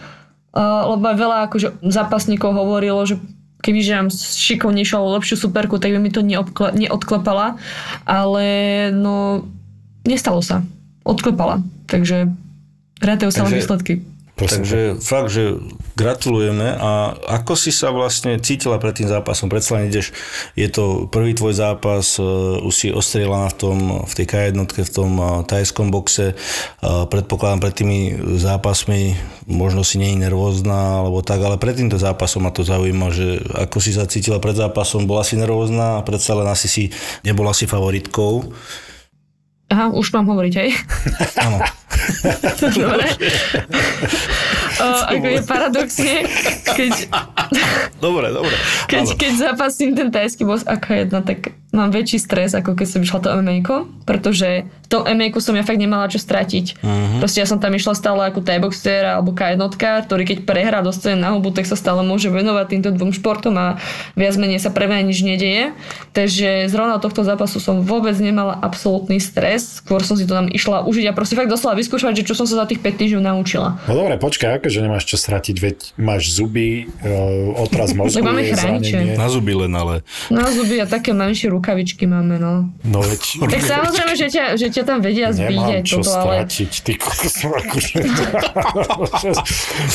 [0.57, 3.21] uh, lebo aj veľa akože zápasníkov hovorilo, že
[3.67, 7.59] keby že mám šikovnejšiu alebo lepšiu superku, tak by mi to neobkle, neodklepala,
[8.07, 8.47] ale
[8.95, 9.43] no
[10.07, 10.63] nestalo sa.
[11.03, 11.59] Odklepala.
[11.91, 12.31] Takže
[13.03, 14.07] rátajú sa len výsledky.
[14.37, 15.57] Prosím, Takže fakt, že
[15.97, 16.77] gratulujeme.
[16.77, 19.49] A ako si sa vlastne cítila pred tým zápasom?
[19.49, 20.13] Predsa len ideš,
[20.53, 24.93] je to prvý tvoj zápas, uh, už si ostrieľaná v, tom, v tej K1, v
[24.93, 27.99] tom uh, tajskom boxe, uh, predpokladám pred tými
[28.37, 29.17] zápasmi,
[29.49, 33.41] možno si nie je nervózna alebo tak, ale pred týmto zápasom ma to zaujíma, že
[33.57, 36.05] ako si sa cítila pred zápasom, bola si nervózna?
[36.05, 36.83] Predsa len asi si
[37.25, 38.53] nebola si favoritkou.
[39.67, 40.69] Aha, už mám hovoriť, hej?
[41.43, 41.59] Áno.
[42.79, 43.07] Dobre.
[44.79, 46.13] o, ako je paradoxne,
[46.75, 46.91] keď,
[48.05, 48.53] Dobre, dobre.
[48.85, 49.17] keď, Áno.
[49.17, 53.19] keď zápasím ten tajský boss ako jedna, tak mám väčší stres, ako keď som išla
[53.21, 56.79] to mma pretože v tom mma som ja fakt nemala čo stratiť.
[56.79, 57.19] Uh-huh.
[57.19, 59.59] Proste ja som tam išla stále ako T-boxer alebo K1,
[60.07, 63.67] ktorý keď prehrá dostane na hubu, tak sa stále môže venovať týmto dvom športom a
[64.15, 65.75] viac menej sa pre mňa nič nedeje.
[66.15, 70.87] Takže zrovna tohto zápasu som vôbec nemala absolútny stres, skôr som si to tam išla
[70.87, 73.75] užiť a proste fakt doslova vyskúšať, že čo som sa za tých 5 týždňov naučila.
[73.91, 77.07] No dobre, počkaj, akože nemáš čo stratiť, veď máš zuby, e,
[77.55, 79.15] otraz mozgu, Tak máme je chrániče.
[79.15, 80.03] Na zuby len, ale...
[80.27, 82.67] Na zuby a také menšie rukavičky máme, no.
[82.83, 83.39] No veď...
[83.55, 86.43] Tak samozrejme, že ťa, že ťa tam vedia zbiť Nemám aj čo toto, ale...
[86.43, 87.95] stratiť, ty akože...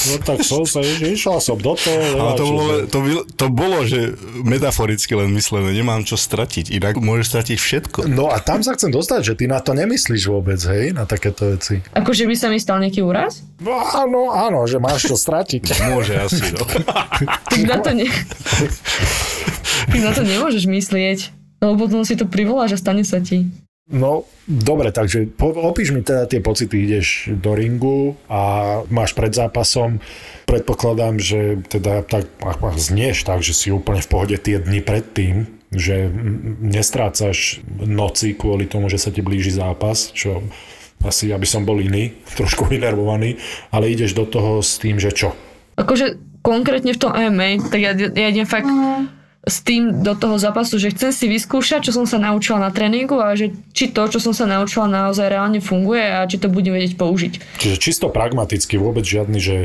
[0.08, 3.78] no tak som sa, išla som do toho, Ale to bolo, to, bylo- to bolo,
[3.84, 7.98] že metaforicky len myslené, nemám čo stratiť, inak môžeš stratiť všetko.
[8.08, 11.52] No a tam sa chcem dostať, že ty na to nemyslíš vôbec, hej, na takéto
[11.52, 11.84] veci.
[11.92, 13.44] Akože by sa mi stal nejaký úraz?
[13.60, 15.62] No áno, áno, že máš čo stratiť.
[15.94, 16.62] Môže asi, no.
[16.64, 18.06] Tak na to, ne...
[19.92, 21.18] Ty na to nemôžeš myslieť.
[21.62, 23.46] Lebo potom si to privoláš a stane sa ti.
[23.92, 28.40] No, dobre, takže opíš mi teda tie pocity, ideš do ringu a
[28.88, 29.98] máš pred zápasom,
[30.46, 35.50] predpokladám, že teda tak ak- znieš tak, že si úplne v pohode tie dni predtým,
[35.74, 36.08] že
[36.62, 40.46] nestrácaš noci kvôli tomu, že sa ti blíži zápas, čo
[41.06, 43.38] asi, aby som bol iný, trošku vynervovaný,
[43.74, 45.34] ale ideš do toho s tým, že čo?
[45.78, 48.68] Akože konkrétne v tom MMA, tak ja, ja idem fakt
[49.42, 53.18] s tým do toho zápasu, že chcem si vyskúšať, čo som sa naučila na tréningu
[53.18, 56.78] a že či to, čo som sa naučila naozaj reálne funguje a či to budem
[56.78, 57.58] vedieť použiť.
[57.58, 59.56] Čiže čisto pragmaticky, vôbec žiadny, že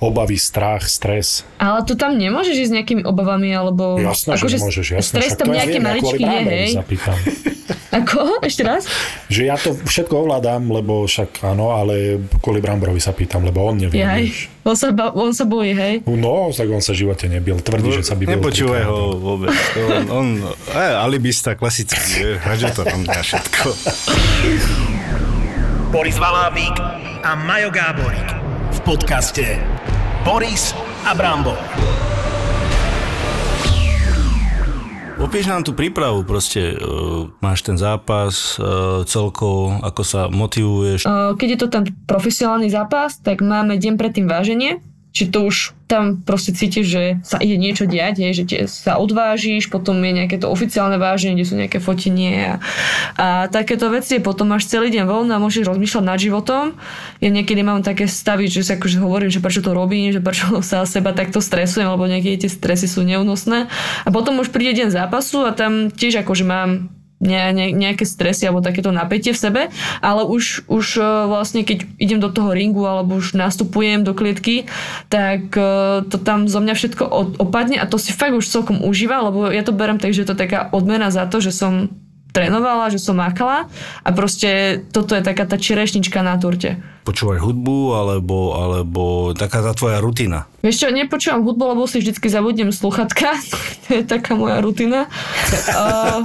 [0.00, 1.44] obavy, strach, stres.
[1.60, 4.00] Ale tu tam nemôžeš ísť s nejakými obavami, alebo...
[4.00, 5.04] Jasné, že nemôžeš, jasné.
[5.04, 6.70] Stres tam nejaké maličky je, hej?
[6.72, 7.16] sa pýtam.
[8.02, 8.44] Ako?
[8.44, 8.84] Ešte raz?
[9.32, 13.80] Že ja to všetko ovládam, lebo však áno, ale kvôli Brambrovi sa pýtam, lebo on
[13.80, 14.04] nevie.
[14.04, 14.56] Jaj.
[14.66, 16.02] On sa, ba- on sa bojí, hej?
[16.10, 17.62] No, tak on sa v živote nebil.
[17.62, 18.34] Tvrdí, že sa by bil.
[18.36, 19.50] Nepočúvaj ho vôbec.
[19.74, 20.26] To On, on
[20.70, 23.66] aj, alibista klasický, hádže to tam na všetko.
[25.90, 26.76] Boris Valábík
[27.26, 28.28] a Majo Gáborík
[28.70, 29.58] v podcaste
[30.22, 30.70] Boris
[31.02, 31.58] a Brambor.
[35.16, 41.08] Opíš nám tú prípravu, proste uh, máš ten zápas uh, celkovo, ako sa motivuješ.
[41.08, 44.84] Uh, Keď je to ten profesionálny zápas, tak máme deň predtým váženie,
[45.16, 49.00] či to už tam proste cítiš, že sa ide niečo diať, hej, že te, sa
[49.00, 52.54] odvážiš, potom je nejaké to oficiálne váženie, kde sú nejaké fotenie a,
[53.16, 54.20] a takéto veci.
[54.20, 56.76] Potom máš celý deň voľno a môžeš rozmýšľať nad životom.
[57.24, 60.60] Ja niekedy mám také stavy, že sa akože hovorím, že prečo to robím, že prečo
[60.68, 63.72] sa seba takto stresujem, lebo niekedy tie stresy sú neúnosné.
[64.04, 68.44] A potom už príde deň zápasu a tam tiež akože mám ne, ne, nejaké stresy
[68.44, 69.62] alebo takéto napätie v sebe,
[70.04, 74.68] ale už, už e, vlastne keď idem do toho ringu alebo už nastupujem do klietky,
[75.08, 77.04] tak e, to tam zo mňa všetko
[77.40, 80.28] opadne a to si fakt už celkom užíva, lebo ja to berem tak, že je
[80.28, 81.88] to taká odmena za to, že som
[82.36, 83.72] trénovala, že som mákala
[84.04, 86.76] a proste toto je taká tá čerešnička na turte.
[87.08, 90.44] Počúvaj hudbu, alebo, alebo taká tá tvoja rutina.
[90.60, 93.32] Vieš čo, nepočúvam hudbu, lebo si vždycky zabudnem sluchatka.
[93.88, 95.08] to je taká moja rutina.
[95.80, 96.20] uh,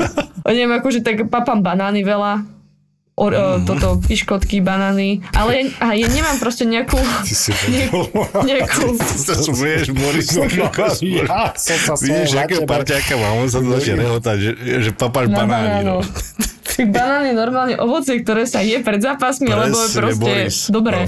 [0.51, 2.60] neviem, akože tak papám banány veľa.
[3.19, 5.19] O, uh, toto, piškotky, banány.
[5.35, 6.95] Ale ja, a ja nemám proste nejakú...
[6.97, 8.07] Ty si nejakú,
[8.47, 10.31] nejakú To vieš, Boris,
[11.03, 14.51] Ja som sa Vidíš, akého parťáka mám, on sa to začne rehotať, že,
[14.87, 15.85] že papáš banány.
[15.85, 15.99] No.
[16.71, 20.55] Tak banán je normálne ovocie, ktoré sa je pred zápasmi, lebo je Presne, proste Boris.
[20.67, 20.99] dobré.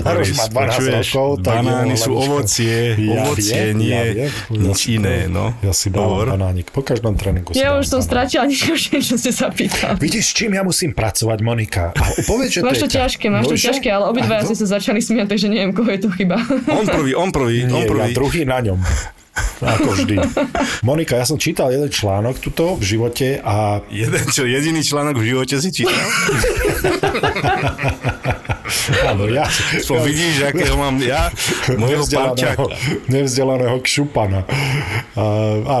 [0.00, 4.30] Maroš má 12 počuješ, rokov, tak banány sú ovocie, Ja ovocie, viem, nie ja viem.
[4.62, 5.44] nič Ja si- iné, no.
[5.60, 6.26] Ja si dávam Hovor.
[6.32, 6.66] banánik.
[6.68, 8.08] Po každom tréningu si Ja dávam už som banán.
[8.08, 9.98] stratila viem, čo ste sa pýtali.
[9.98, 11.84] Vidíš, s čím ja musím pracovať, Monika?
[11.90, 14.42] A povedz, že Máš to to je ťa- ťažké, máš to ťažké, ale obidva A
[14.44, 16.38] ste sa začali smiať, takže neviem, koho je to chyba.
[16.68, 18.12] On prvý, on prvý, on Nie, ja prvý.
[18.12, 18.78] druhý na ňom.
[19.58, 20.16] Ako vždy.
[20.82, 25.34] Monika, ja som čítal jeden článok tuto v živote a Jeden, čo jediný článok v
[25.34, 25.98] živote si čítal?
[29.08, 29.46] áno, ja,
[29.84, 31.32] To vidíš, akého mám ja,
[31.76, 32.64] môjho nevzdelaného,
[33.08, 34.44] nevzdelaného kšupana.
[35.16, 35.24] A,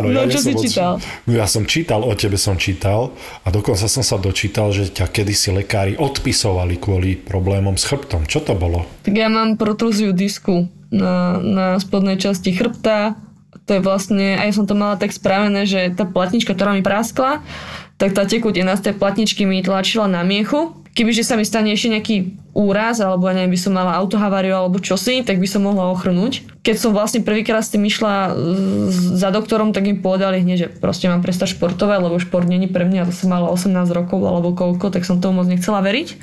[0.00, 0.92] áno, No, ja čo som si čítal?
[1.28, 3.12] Ja som čítal, o tebe som čítal
[3.44, 8.24] a dokonca som sa dočítal, že ťa kedysi lekári odpisovali kvôli problémom s chrbtom.
[8.26, 8.88] Čo to bolo?
[9.04, 13.27] Tak ja mám protrúziu disku na, na spodnej časti chrbta.
[13.68, 17.44] To je vlastne, aj som to mala tak spravené, že tá platnička, ktorá mi praskla,
[18.00, 20.72] tak tá tekutina z tej platničky mi tlačila na miechu.
[20.96, 22.16] Kebyže sa mi stane ešte nejaký
[22.56, 26.42] úraz, alebo ja neviem, by som mala autohaváriu alebo čosi, tak by som mohla ochrnúť.
[26.64, 28.30] Keď som vlastne prvýkrát s tým išla e,
[28.90, 32.82] za doktorom, tak mi povedali hneď, že proste mám prestať športovať, lebo šport není pre
[32.82, 36.18] mňa, to som mala 18 rokov alebo koľko, tak som tomu moc nechcela veriť.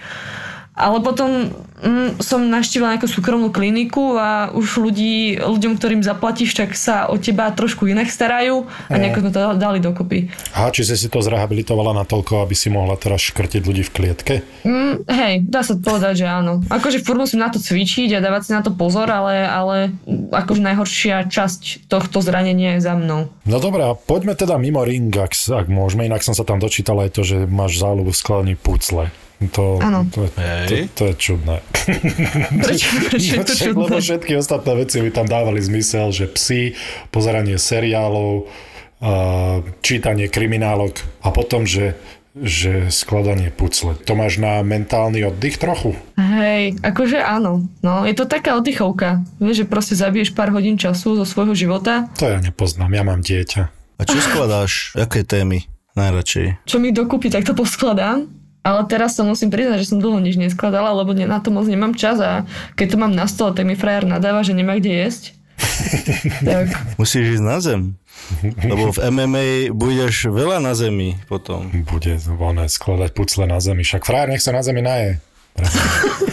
[0.75, 6.75] Ale potom mm, som naštívila nejakú súkromnú kliniku a už ľudí, ľuďom, ktorým zaplatíš, tak
[6.75, 10.27] sa o teba trošku inak starajú a nejako sme to dali dokopy.
[10.51, 14.33] Aha, či si to zrehabilitovala natoľko, aby si mohla teraz škrtiť ľudí v klietke?
[14.67, 16.59] Mm, hej, dá sa povedať, že áno.
[16.67, 19.75] Akože furt musím na to cvičiť a dávať si na to pozor, ale, ale
[20.35, 23.31] akože najhoršia časť tohto zranenia je za mnou.
[23.47, 26.03] No dobré, a poďme teda mimo ring, ak, ak môžeme.
[26.03, 29.07] Inak som sa tam dočítal aj to, že máš záľubu v skladaní pucle.
[29.51, 30.07] To, Áno.
[30.07, 30.31] to, je-
[30.63, 31.55] to, to je čudné.
[32.63, 34.01] Prečo, prečo je to Však, lebo čudné?
[34.01, 36.73] všetky ostatné veci by tam dávali zmysel, že psi,
[37.09, 38.47] pozeranie seriálov,
[39.79, 41.95] čítanie kriminálok a potom, že
[42.35, 43.95] že skladanie pucle.
[43.95, 45.95] To máš na mentálny oddych trochu?
[46.19, 47.63] Hej, akože áno.
[47.79, 49.23] No, je to taká oddychovka.
[49.39, 52.11] Vieš, že proste zabiješ pár hodín času zo svojho života.
[52.19, 53.61] To ja nepoznám, ja mám dieťa.
[53.71, 54.91] A čo skladáš?
[54.99, 55.63] Aké témy
[55.95, 56.59] najradšej?
[56.67, 58.27] Čo mi dokúpi, tak to poskladám.
[58.65, 61.69] Ale teraz sa musím priznať, že som dlho nič neskladala, lebo ne- na to moc
[61.69, 65.06] nemám čas a keď to mám na stole, tak mi frajer nadáva, že nemá kde
[65.06, 65.38] jesť.
[66.41, 67.82] tak Musíš ísť na zem.
[68.58, 71.69] Lebo v MMA budeš veľa na zemi potom.
[71.86, 73.86] Bude voné skladať pucle na zemi.
[73.86, 75.21] Však frajer nech sa na zemi naje.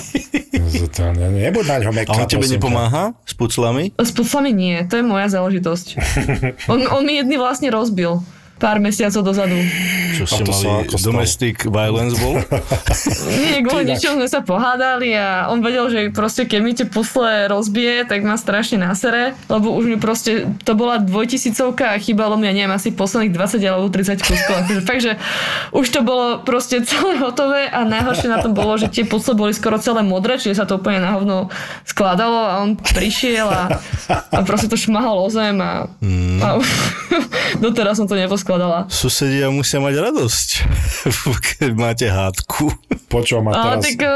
[0.92, 3.96] To ne- Nebuď na ňo A on tebe nepomáha s puclami?
[3.96, 5.86] s puclami nie, to je moja záležitosť.
[6.72, 8.20] On, on mi jedný vlastne rozbil
[8.62, 9.58] pár mesiacov dozadu.
[10.14, 12.38] Čo ste mali domestic violence bol?
[13.42, 17.50] Nie, kvôli ničomu sme sa pohádali a on vedel, že proste keď mi tie pusle
[17.50, 22.46] rozbije, tak ma strašne nasere, lebo už mi proste, to bola dvojtisícovka a chýbalo mi,
[22.46, 24.54] ja neviem, asi posledných 20 alebo 30 kuskov.
[24.62, 25.12] Akože, fakt, že
[25.74, 29.50] už to bolo proste celé hotové a najhoršie na tom bolo, že tie pusle boli
[29.50, 31.50] skoro celé modré, čiže sa to úplne na hovno
[31.82, 33.82] skladalo a on prišiel a,
[34.30, 35.90] a proste to šmahol o zem a,
[36.38, 36.46] a
[37.64, 38.14] doteraz som to
[38.54, 38.78] neposkladala.
[38.88, 40.48] Susedia musia mať radosť,
[41.50, 42.72] keď máte hádku.
[43.12, 43.84] Ma Ale teraz.
[43.84, 44.08] tak, eh,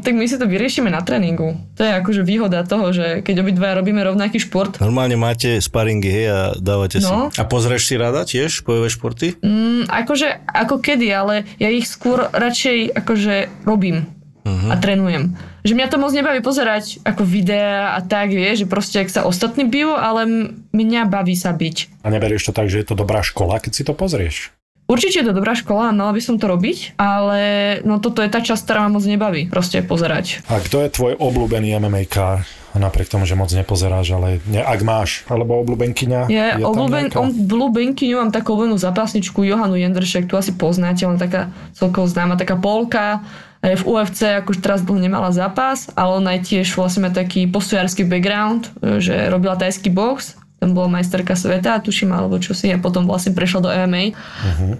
[0.00, 1.58] tak my si to vyriešime na tréningu.
[1.74, 6.26] To je akože výhoda toho, že keď obidva robíme rovnaký šport, Normálne máte sparingy, hej,
[6.26, 7.10] a dávate si.
[7.10, 7.26] No.
[7.28, 9.34] A pozrieš si rada tiež bojové športy?
[9.36, 13.34] mm, akože ako kedy, ale ja ich skôr radšej akože
[13.66, 14.06] robím
[14.46, 14.68] Mhm.
[14.70, 15.24] a trénujem.
[15.66, 19.26] Že mňa to moc nebaví pozerať ako videá a tak, vieš, že proste ak sa
[19.26, 20.22] ostatní bijú, ale
[20.70, 22.06] mňa baví sa byť.
[22.06, 24.54] A neberieš to tak, že je to dobrá škola, keď si to pozrieš?
[24.86, 27.42] Určite je to dobrá škola, mala by som to robiť, ale
[27.82, 30.46] no toto je tá časť, ktorá ma moc nebaví, proste pozerať.
[30.46, 32.46] A kto je tvoj obľúbený MMA kár?
[32.76, 36.28] Napriek tomu, že moc nepozeráš, ale ne, ak máš, alebo obľúbenkyňa?
[36.28, 37.08] Je, tam obľúben,
[37.48, 42.54] blúbenkyňu mám takú obľúbenú zápasničku Johanu Jendršek, tu asi poznáte, on taká celkovo známa, taká
[42.60, 47.10] polka, je v UFC, akože teraz dlho nemala zápas, ale ona je tiež vlastne má
[47.10, 52.72] taký postojársky background, že robila tajský box, tam bola majsterka sveta, tuším, alebo čo si,
[52.72, 54.16] a potom vlastne prešla do MMA.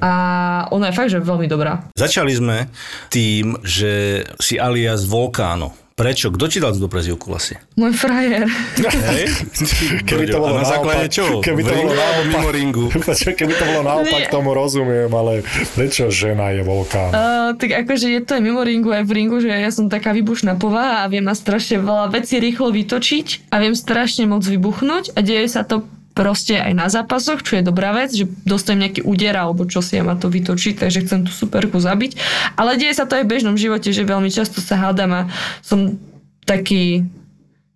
[0.01, 0.13] A
[0.73, 1.85] ona je fakt, že veľmi dobrá.
[1.93, 2.73] Začali sme
[3.13, 5.77] tým, že si alias Volcano.
[5.97, 6.29] Prečo?
[6.29, 7.57] Kto ti dal túto prezivku asi?
[7.73, 8.45] Môj frajer.
[8.85, 9.33] Hej?
[10.13, 11.41] Keby to bolo A na základe čoho?
[11.41, 12.85] keby to V bolo naopak, mimo ringu?
[13.41, 14.29] Keby to bolo naopak, Nie.
[14.29, 15.41] tomu rozumiem, ale
[15.73, 17.17] prečo žena je vulkán?
[17.17, 20.13] Uh, tak akože je to aj mimo ringu, aj v ringu, že ja som taká
[20.13, 25.17] vybušná povaha a viem ma strašne veľa vecí rýchlo vytočiť a viem strašne moc vybuchnúť
[25.17, 25.81] a deje sa to
[26.17, 30.01] proste aj na zápasoch, čo je dobrá vec, že dostanem nejaký úder alebo čo si
[30.01, 32.17] ja ma to vytočiť, takže chcem tú superku zabiť.
[32.57, 35.23] Ale deje sa to aj v bežnom živote, že veľmi často sa hádam a
[35.61, 36.01] som
[36.49, 37.05] taký,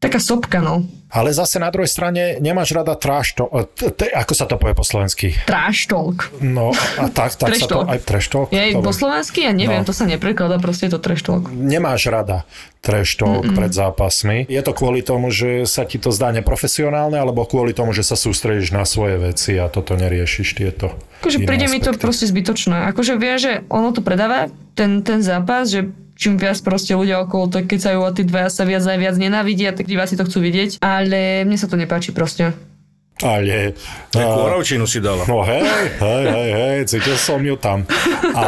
[0.00, 0.88] taká sopka, no.
[1.08, 3.50] Ale zase na druhej strane nemáš rada trash talk.
[3.50, 5.34] e, t- Ako sa to povie po slovensky?
[5.42, 6.30] Trash talk.
[6.38, 8.48] No a tak, tak sa to aj trash talk.
[8.48, 9.42] Je to- po slovensky?
[9.42, 9.84] Ja neviem, No.
[9.84, 11.50] to sa neprekladá, proste je to trash talk.
[11.50, 12.46] Nemáš rada
[12.78, 13.52] trash talk Mm-mm.
[13.52, 14.46] pred zápasmi.
[14.46, 18.14] Je to kvôli tomu, že sa ti to zdá neprofesionálne, alebo kvôli tomu, že sa
[18.14, 22.00] sústredíš na svoje veci a toto neriešiš tieto Akože príde mi to aspekty?
[22.00, 22.88] proste zbytočné.
[22.88, 27.48] Akože vie, že ono to predáva, ten, ten zápas, že čím viac proste ľudia okolo
[27.48, 30.84] to kecajú a tí dvaja sa viac aj viac nenávidia, tak diváci to chcú vidieť.
[30.84, 32.52] Ale mne sa to nepáči proste.
[33.22, 33.74] Ale...
[34.10, 35.22] Takú oravčinu si dala.
[35.30, 35.62] No hej,
[36.02, 37.86] hej, hej, hej, cítil som ju tam.
[38.34, 38.44] A,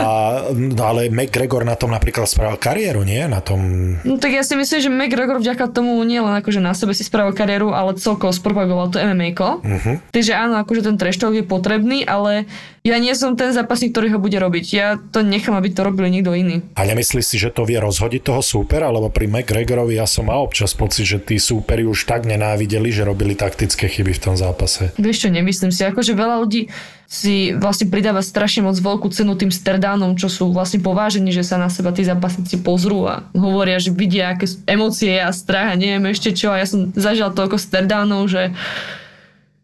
[0.50, 3.22] no, ale McGregor na tom napríklad spravil kariéru, nie?
[3.30, 3.62] Na tom...
[4.02, 7.06] No tak ja si myslím, že McGregor vďaka tomu nie len akože na sebe si
[7.06, 9.38] spravil kariéru, ale celkovo spropagoval to MMA.
[9.38, 10.02] Uh-huh.
[10.11, 12.50] Takže áno, akože ten trash je potrebný, ale
[12.82, 14.64] ja nie som ten zápasník, ktorý ho bude robiť.
[14.74, 16.66] Ja to nechám, aby to robili niekto iný.
[16.74, 18.90] A nemyslíš si, že to vie rozhodiť toho súpera?
[18.90, 23.06] Lebo pri McGregorovi ja som mal občas pocit, že tí súperi už tak nenávideli, že
[23.06, 24.62] robili taktické chyby v tom zápase.
[24.96, 25.83] Vieš čo, nemyslím si.
[25.83, 26.70] Akože veľa ľudí
[27.11, 31.61] si vlastne pridáva strašne moc veľkú cenu tým stardánom, čo sú vlastne povážení, že sa
[31.61, 36.09] na seba tí zápasníci pozrú a hovoria, že vidia, aké emócie a strach a neviem
[36.09, 36.48] ešte čo.
[36.48, 38.57] A ja som zažila toľko stardánov, že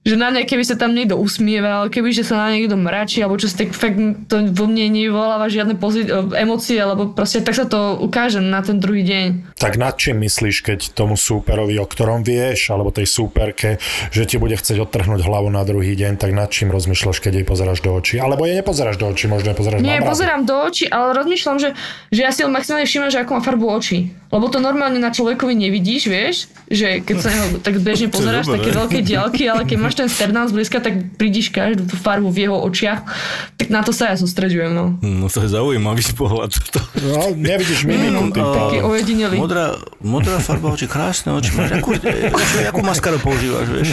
[0.06, 3.36] že na mňa, keby sa tam niekto usmieval, keby že sa na niekto mračí, alebo
[3.36, 3.98] čo si tak fakt
[4.30, 8.80] to vo mne nevyvoláva žiadne pozit- emócie, alebo proste tak sa to ukáže na ten
[8.80, 9.58] druhý deň.
[9.60, 13.76] Tak nad čím myslíš, keď tomu súperovi, o ktorom vieš, alebo tej súperke,
[14.08, 17.46] že ti bude chcieť odtrhnúť hlavu na druhý deň, tak nad čím rozmýšľaš, keď jej
[17.46, 18.16] pozeráš do očí?
[18.16, 21.60] Alebo jej nepozeráš do očí, možno jej pozeráš Nie, na pozerám do očí, ale rozmýšľam,
[21.60, 21.76] že,
[22.08, 24.14] že ja si maximálne všimnem, že ako má farbu očí.
[24.28, 26.36] Lebo to normálne na človekovi nevidíš, vieš,
[26.68, 30.52] že keď sa neho tak bežne pozeráš, také veľké diaľky, ale keď máš ten sternán
[30.52, 33.08] zblízka, tak vidíš každú tú farbu v jeho očiach.
[33.56, 35.00] Tak na to sa ja sústreďujem, no.
[35.00, 36.52] No to je zaujímavý pohľad.
[36.52, 36.80] To.
[37.08, 39.36] No, nevidíš mimiku tým Taký ojedinelý.
[39.40, 41.56] Modrá, modrá farba oči, krásne oči.
[41.56, 43.88] Máš, akú, akú, akú maskaru používaš, vieš?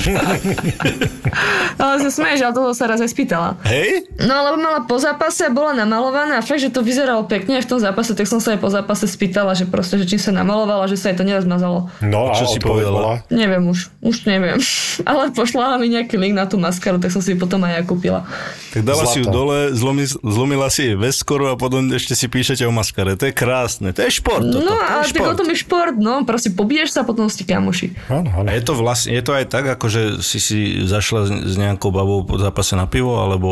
[1.81, 3.59] Ale sa smeješ, ale toho sa raz aj spýtala.
[3.67, 4.07] Hej?
[4.19, 7.67] No lebo mala po zápase a bola namalovaná a fakt, že to vyzeralo pekne v
[7.67, 10.87] tom zápase, tak som sa aj po zápase spýtala, že proste, že či sa namalovala,
[10.87, 11.91] že sa jej to nerazmazalo.
[11.99, 13.23] No a Čo si povedala?
[13.27, 14.59] Neviem už, už neviem.
[15.09, 17.81] Ale pošla mi nejaký link na tú maskaru, tak som si ju potom aj ja
[17.81, 18.21] kúpila.
[18.69, 22.61] Tak dala si ju dole, zlomi, zlomila si jej veskoru a potom ešte si píšete
[22.61, 23.13] o maskare.
[23.13, 24.41] To je krásne, to je šport.
[24.41, 27.05] Toto, No to ale je tak o tom je šport, no, proste pobiješ sa a
[27.05, 27.95] potom ste kamoši.
[28.09, 31.89] A je to vlastne, je to aj tak, ako že si si zašla s- nejakou
[31.89, 33.49] babou po zápase na pivo, alebo...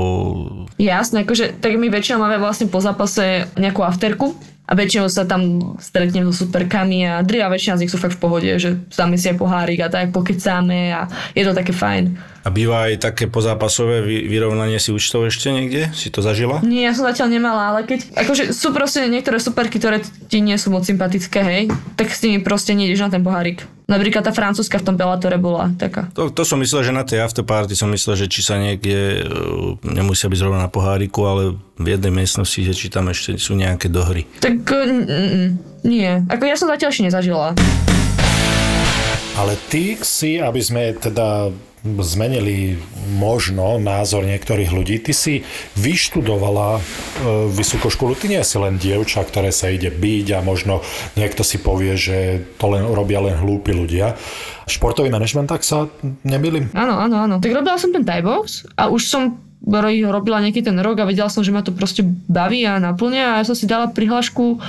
[0.75, 5.75] Jasné, akože tak my väčšinou máme vlastne po zápase nejakú afterku a väčšinou sa tam
[5.75, 9.27] stretnem so superkami a drvá väčšina z nich sú fakt v pohode, že dáme si
[9.27, 12.32] aj pohárik a tak pokecáme a je to také fajn.
[12.43, 15.95] A býva aj také pozápasové vy- vyrovnanie si účtov ešte niekde?
[15.95, 16.59] Si to zažila?
[16.59, 18.11] Nie, ja som zatiaľ nemala, ale keď...
[18.19, 21.63] Akože sú proste niektoré superky, ktoré ti nie sú moc sympatické, hej,
[21.95, 23.63] tak s nimi proste nejdeš na ten pohárik.
[23.87, 26.11] Napríklad tá francúzska v tom Bellatore bola taká.
[26.19, 29.27] To, to som myslel, že na tej afterparty som myslel, že či sa niekde, e,
[29.87, 33.87] nemusia byť zrovna na poháriku, ale v jednej miestnosti, že či tam ešte sú nejaké
[33.87, 34.27] dohry.
[34.43, 35.47] Tak mm,
[35.87, 36.11] nie.
[36.27, 37.55] Ako ja som zatiaľ ešte nezažila.
[39.33, 41.51] Ale ty si, aby sme teda
[41.83, 42.79] zmenili
[43.19, 45.43] možno názor niektorých ľudí, ty si
[45.75, 46.81] vyštudovala e,
[47.51, 50.79] vysokú školu, ty nie si len dievča, ktoré sa ide byť a možno
[51.19, 54.15] niekto si povie, že to len robia len hlúpi ľudia.
[54.63, 55.91] Športový manažment, tak sa
[56.23, 56.71] nemýlim?
[56.71, 57.35] Áno, áno, áno.
[57.43, 58.23] Tak robila som ten Thai
[58.79, 62.03] a už som ro- robila nejaký ten rok a vedela som, že ma to proste
[62.31, 64.59] baví a naplňa a ja som si dala prihlášku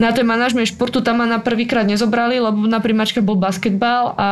[0.00, 4.28] na ten manažment športu, tam ma na prvýkrát nezobrali, lebo na primačke bol basketbal a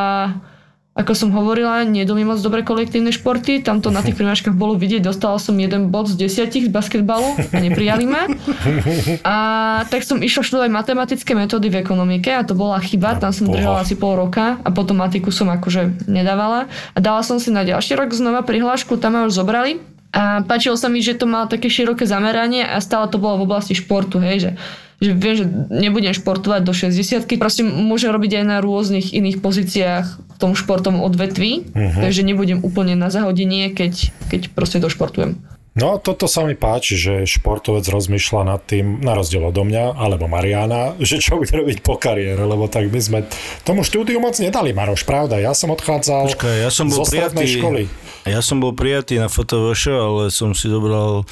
[0.92, 5.00] ako som hovorila, mi moc dobre kolektívne športy, tam to na tých primáčkach bolo vidieť,
[5.00, 8.28] dostala som jeden bod z desiatich z basketbalu a neprijali ma.
[9.24, 9.36] A
[9.88, 13.88] tak som išla študovať matematické metódy v ekonomike a to bola chyba, tam som držala
[13.88, 16.68] asi pol roka a potom matiku som akože nedávala.
[16.92, 19.80] A dala som si na ďalší rok znova prihlášku, tam ma už zobrali.
[20.12, 23.48] A páčilo sa mi, že to malo také široké zameranie a stále to bolo v
[23.48, 24.50] oblasti športu, hej, že,
[25.02, 26.94] že viem, že nebudem športovať do 60
[27.34, 32.00] proste môžem robiť aj na rôznych iných pozíciách v tom športovom odvetví, Mhm.
[32.00, 33.92] takže nebudem úplne na zahodenie, keď,
[34.30, 35.42] keď proste došportujem.
[35.72, 40.28] No, toto sa mi páči, že športovec rozmýšľa nad tým, na rozdiel odo mňa, alebo
[40.28, 43.18] Mariana, že čo bude robiť po kariére, lebo tak my sme
[43.62, 45.40] tomu štúdiu moc nedali, Maroš, pravda.
[45.40, 47.82] Ja som odchádzal Počkaj, ja som bol zo strednej prijatý, školy.
[48.28, 51.24] ja som bol prijatý na FotoVŠ, ale som si zobral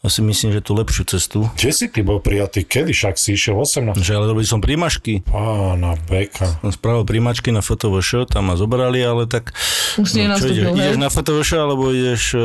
[0.00, 1.44] asi myslím, že tú lepšiu cestu.
[1.60, 2.64] Kde si ty bol prijatý?
[2.64, 4.00] Kedy však si išiel 18?
[4.00, 5.28] Že ale robil som príjmašky.
[5.28, 6.56] Pána beka.
[6.64, 9.52] Som spravil príjmačky na FotoVŠ, tam ma zobrali, ale tak...
[10.00, 10.96] Už si čo nenastúpil, ideš?
[10.96, 12.40] na FotoVŠ, alebo ideš uh,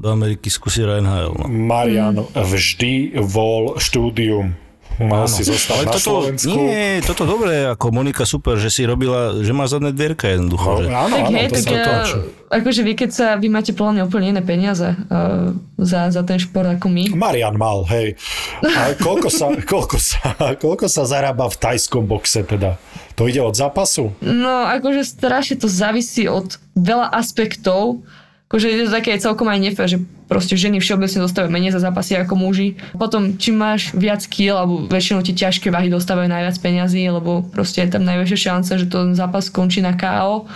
[0.00, 1.36] do Ameriky skúsiť NHL.
[1.36, 1.52] No.
[1.52, 4.56] Marian vždy vol štúdium.
[4.96, 6.56] Mal si zostať Ale na toto, Slovensku.
[6.56, 10.68] nie, toto dobré, ako Monika super, že si robila, že má zadné dvierka jednoducho.
[10.68, 10.88] No, že...
[10.88, 12.18] áno, Tak áno, hej, to tak ja, páči.
[12.48, 16.40] akože vy keď sa, vy máte podľa mňa úplne iné peniaze uh, za, za ten
[16.40, 17.12] šport ako my.
[17.12, 18.16] Marian mal, hej.
[18.64, 22.80] A koľko sa, koľko sa, koľko sa zarába v tajskom boxe teda?
[23.16, 24.12] To ide od zápasu?
[24.20, 28.04] No, akože strašne to závisí od veľa aspektov.
[28.46, 29.98] Akože je to také celkom aj nefér, že
[30.30, 32.78] proste ženy všeobecne dostávajú menej za zápasy ako muži.
[32.94, 37.82] Potom, či máš viac kil, alebo väčšinou ti ťažké váhy dostávajú najviac peňazí, lebo proste
[37.82, 40.46] je tam najväčšia šanca, že to zápas skončí na KO.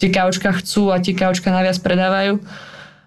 [0.00, 2.40] Tie KOčka chcú a tie KOčka najviac predávajú.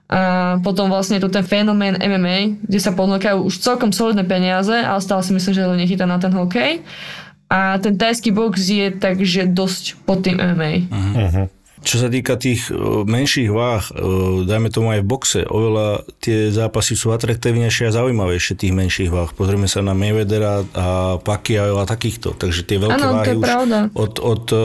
[0.10, 4.74] A potom vlastne je tu ten fenomén MMA, kde sa ponúkajú už celkom solidné peniaze,
[4.74, 6.86] ale stále si myslím, že to nechytá na ten hokej.
[7.50, 10.86] A ten tajský box je takže dosť pod tým MMA.
[11.80, 12.76] Čo sa týka tých e,
[13.08, 13.92] menších váh, e,
[14.44, 19.32] dajme tomu aj v boxe, oveľa tie zápasy sú atraktívnejšie a zaujímavejšie tých menších váh.
[19.32, 20.88] Pozrieme sa na Mayweathera a
[21.24, 22.36] Pacquiao a takýchto.
[22.36, 23.78] Takže tie veľké to váhy už pravda.
[23.96, 24.60] od, od e,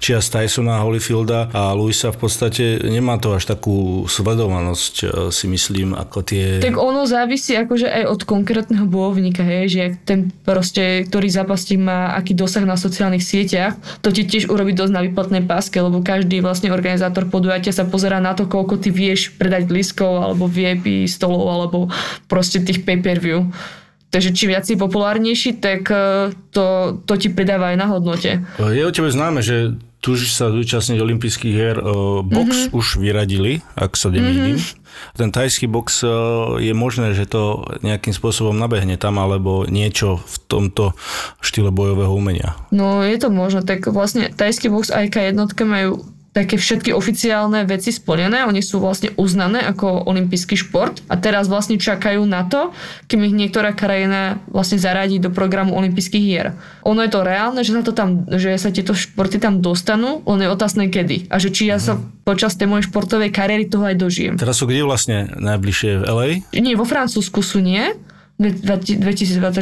[0.00, 4.94] čias Tysona, Holyfielda a Luisa v podstate nemá to až takú sledovanosť,
[5.28, 6.64] si myslím, ako tie...
[6.64, 12.16] Tak ono závisí akože aj od konkrétneho bojovníka, hej, že ten proste, ktorý zápasník má
[12.16, 16.37] aký dosah na sociálnych sieťach, to ti tiež urobí dosť na výplatnej páske, lebo každý
[16.40, 21.46] vlastne organizátor podujatia sa pozera na to, koľko ty vieš predať lístkov alebo VIP stolov
[21.48, 21.78] alebo
[22.30, 23.48] proste tých pay-per-view.
[24.08, 28.40] Takže či viac si populárnejší, tak eh, to, to ti pridáva aj na hodnote.
[28.56, 31.78] Je o tebe známe, že túžiš sa zúčastniť olympijských hier.
[31.78, 31.84] e,
[32.22, 32.78] Box mm-hmm.
[32.78, 34.58] už vyradili, ak sa nemýlim.
[34.58, 34.86] Mm-hmm.
[35.14, 36.10] Ten tajský box e,
[36.62, 40.94] je možné, že to nejakým spôsobom nabehne tam, alebo niečo v tomto
[41.42, 42.54] štýle bojového umenia.
[42.70, 46.06] No je to možno, tak vlastne tajský box a IK jednotka majú
[46.38, 51.74] také všetky oficiálne veci splnené, oni sú vlastne uznané ako olimpijský šport a teraz vlastne
[51.74, 52.70] čakajú na to,
[53.10, 56.54] kým ich niektorá krajina vlastne zaradí do programu olympijských hier.
[56.86, 60.46] Ono je to reálne, že sa, to tam, že sa tieto športy tam dostanú, len
[60.46, 61.26] je otázne kedy.
[61.26, 64.34] A že či ja sa počas tej mojej športovej kariéry toho aj dožijem.
[64.38, 66.28] Teraz sú kde vlastne najbližšie v LA?
[66.54, 67.96] Nie, vo Francúzsku sú nie,
[68.38, 69.58] Dve- 2024.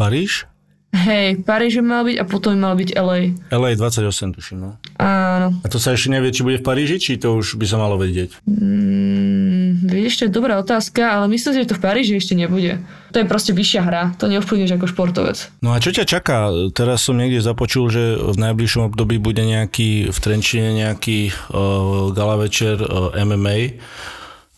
[0.00, 0.48] Paríž?
[0.92, 3.32] Hej, Paríž by mal byť a potom by mal byť LA.
[3.48, 4.70] LA 28, tuším, no.
[5.00, 5.56] Áno.
[5.64, 7.96] A to sa ešte nevie, či bude v Paríži, či to už by sa malo
[7.96, 8.36] vedieť.
[8.44, 12.76] Mm, vieš, to je dobrá otázka, ale myslím si, že to v Paríži ešte nebude.
[13.16, 15.48] To je proste vyššia hra, to neovplyvníš ako športovec.
[15.64, 16.52] No a čo ťa čaká?
[16.76, 22.36] Teraz som niekde započul, že v najbližšom období bude nejaký v Trenčine nejaký uh, gala
[22.36, 23.80] večer uh, MMA.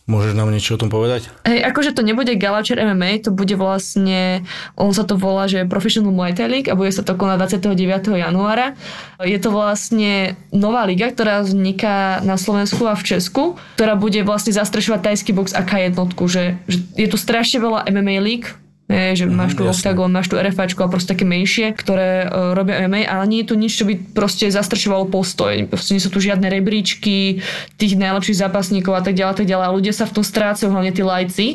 [0.05, 1.33] Môžeš nám niečo o tom povedať?
[1.49, 4.45] Hej, akože to nebude Galačer MMA, to bude vlastne,
[4.77, 8.13] on sa to volá, že Professional Muay Thai League a bude sa to konať 29.
[8.13, 8.77] januára.
[9.25, 14.53] Je to vlastne nová liga, ktorá vzniká na Slovensku a v Česku, ktorá bude vlastne
[14.53, 18.53] zastrešovať tajský box a K jednotku, že, že je tu strašne veľa MMA league,
[18.85, 19.91] je, že máš tu jasné.
[19.91, 23.49] Octagon, máš tu RFAčko a proste také menšie, ktoré uh, robia MMA, ale nie je
[23.49, 25.57] tu nič, čo by proste zastrešovalo postoj.
[25.73, 27.41] Proste nie sú tu žiadne rebríčky
[27.81, 29.65] tých najlepších zápasníkov a tak ďalej, tak ďalej.
[29.65, 31.47] A ľudia sa v tom strácajú, hlavne tí lajci.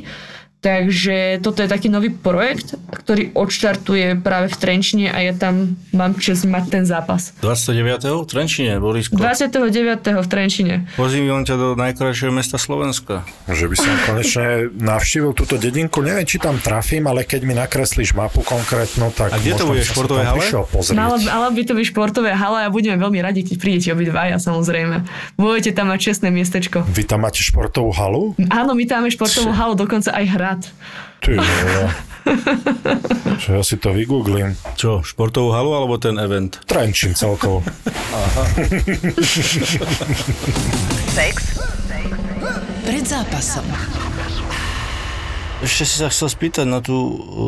[0.60, 6.20] Takže toto je taký nový projekt, ktorý odštartuje práve v Trenčine a ja tam mám
[6.20, 7.32] čas mať ten zápas.
[7.40, 8.04] 29.
[8.04, 9.16] v Trenčine, Borisko.
[9.16, 10.20] 29.
[10.20, 10.76] v Trenčine.
[11.00, 13.24] Pozývam ťa do najkrajšieho mesta Slovenska.
[13.48, 16.04] Že by som konečne navštívil túto dedinku.
[16.04, 19.80] Neviem, či tam trafím, ale keď mi nakreslíš mapu konkrétnu, tak A kde to bude,
[19.88, 20.44] tam hale?
[20.92, 25.08] Mala, mala by to byť športové hala a budeme veľmi radi, keď prídete obidvaja samozrejme.
[25.40, 26.84] Budete tam mať čestné miestečko.
[26.84, 28.36] Vy tam máte športovú halu?
[28.52, 30.62] Áno, my tam máme športovú halu, dokonca aj hrad.
[31.22, 31.36] Ty.
[33.38, 34.58] Čo ja si to vygooglím.
[34.74, 36.58] Čo, športovú halu alebo ten event?
[36.66, 37.62] Trenčín celkovo.
[41.10, 41.62] Sex.
[42.82, 43.66] Pred zápasom.
[45.60, 46.96] Ešte si sa chcel spýtať na tú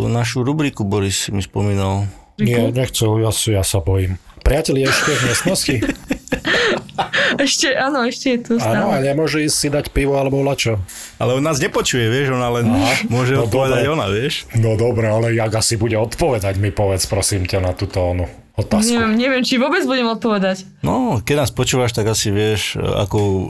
[0.06, 2.12] našu rubriku, Boris mi spomínal.
[2.38, 4.20] Nie, nechcel, ja, si- ja sa bojím.
[4.41, 5.76] Priatelia ešte v miestnosti?
[7.38, 9.08] Ešte, áno, ešte je tu Áno, a stále.
[9.08, 10.78] nemôže ísť si dať pivo alebo lačo.
[11.18, 12.66] Ale on nás nepočuje, vieš, ona len
[13.08, 13.95] môže no odpovedať dobre.
[13.95, 14.45] ona, vieš.
[14.54, 18.91] No dobre, ale jak asi bude odpovedať mi povedz prosím ťa na túto onu otázku.
[18.91, 20.68] Neviem, neviem, či vôbec budem odpovedať.
[20.84, 23.45] No, keď nás počúvaš, tak asi vieš, akú e,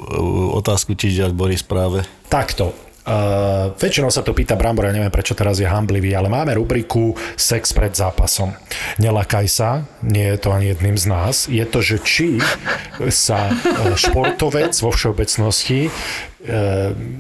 [0.56, 2.06] otázku ti dať Boris práve.
[2.30, 2.72] Takto.
[3.12, 7.12] Uh, väčšinou sa to pýta Brambor, ja neviem prečo teraz je hamblivý, ale máme rubriku
[7.36, 8.55] Sex pred zápasom.
[9.03, 11.36] Nelakaj sa, nie je to ani jedným z nás.
[11.51, 12.39] Je to, že či
[13.12, 15.91] sa uh, športovec vo všeobecnosti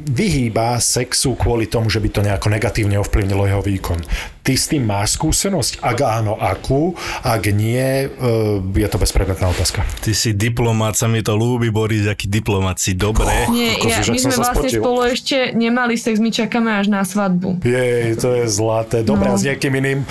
[0.07, 4.01] vyhýba sexu kvôli tomu, že by to nejako negatívne ovplyvnilo jeho výkon.
[4.41, 5.85] Ty s tým máš skúsenosť?
[5.85, 6.97] Ak áno, akú?
[7.21, 9.85] Ak nie, uh, je to bezpredmetná otázka.
[10.01, 13.29] Ty si diplomát, sa mi to ľúbi, Boris, aký diplomat si, dobre.
[13.53, 14.81] Nie, kokos, ja, my sme vlastne spotil.
[14.81, 17.61] spolu ešte nemali sex, my čakáme až na svadbu.
[17.61, 19.05] Jej, to je zlaté.
[19.05, 19.37] Dobre, No.
[19.37, 20.01] a s niekým iným?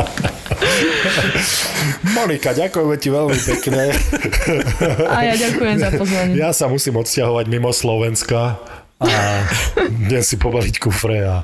[2.16, 3.82] Monika, ďakujeme ti veľmi pekne.
[5.08, 6.32] A ja ďakujem za pozvanie.
[6.36, 8.60] Ja sa musím odsťahovať mimo Slovenska
[9.00, 9.48] a
[10.04, 11.36] idem si pobaliť kufre a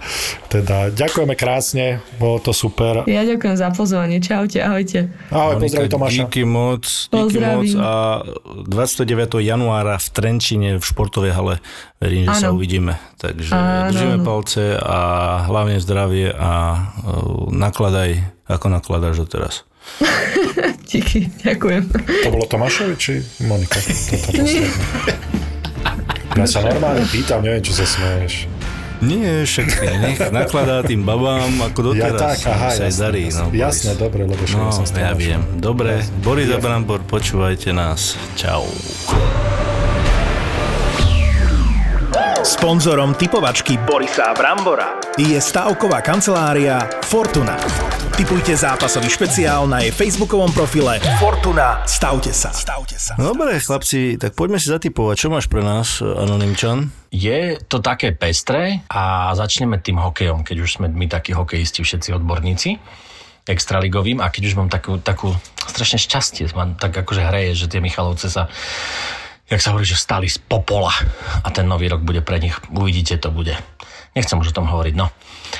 [0.53, 3.09] teda ďakujeme krásne, bolo to super.
[3.09, 4.21] Ja ďakujem za pozvanie.
[4.21, 5.09] Čaute, ahojte.
[5.33, 6.21] Ahoj, Monika, pozdrav Tomáša.
[6.29, 7.93] Díky moc, díky moc a
[8.69, 9.41] 29.
[9.41, 11.55] januára v Trenčine v športovej hale
[11.97, 12.61] verím, že sa Áno.
[12.61, 13.01] uvidíme.
[13.17, 14.99] Takže Áno, držíme palce a
[15.49, 19.65] hlavne zdravie a uh, nakladaj, ako nakladáš doteraz.
[20.91, 21.83] Díky, ďakujem.
[22.27, 23.13] To bolo Tomášovi či
[23.49, 23.81] Monika?
[23.81, 25.46] Toto.
[26.37, 28.45] Ja sa normálne pýtam, neviem, čo sa smeješ.
[28.97, 32.21] Nie, všetky, nech nakladá tým babám ako Ja doteraz.
[32.41, 33.23] tak, aha, sa jasné, darí.
[33.27, 35.41] jasné, No, jasné, dobre, lebo však No, ja som s ja viem.
[35.55, 38.17] Dobre, Boris a Brambor, počúvajte nás.
[38.35, 38.65] Čau.
[42.39, 47.59] Sponzorom typovačky Borisa Brambora je stavková kancelária Fortuna.
[48.17, 51.85] Typujte zápasový špeciál na jej facebookovom profile Fortuna.
[51.85, 52.49] Stavte sa.
[52.49, 53.13] Stavte sa.
[53.21, 55.17] Dobre, chlapci, tak poďme si zatypovať.
[55.21, 56.89] Čo máš pre nás, Anonymčan?
[57.13, 62.17] Je to také pestré a začneme tým hokejom, keď už sme my takí hokejisti, všetci
[62.17, 62.81] odborníci
[63.45, 65.37] extraligovým a keď už mám takú, takú
[65.69, 68.49] strašne šťastie, mám tak akože hreje, že tie Michalovce sa
[69.47, 70.91] jak sa hovorí, že stali z popola
[71.45, 73.55] a ten nový rok bude pre nich, uvidíte, to bude.
[74.17, 75.13] Nechcem už o tom hovoriť, no.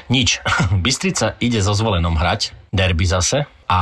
[0.09, 0.41] Nič.
[0.85, 3.81] Bystrica ide so zvolenom hrať, derby zase a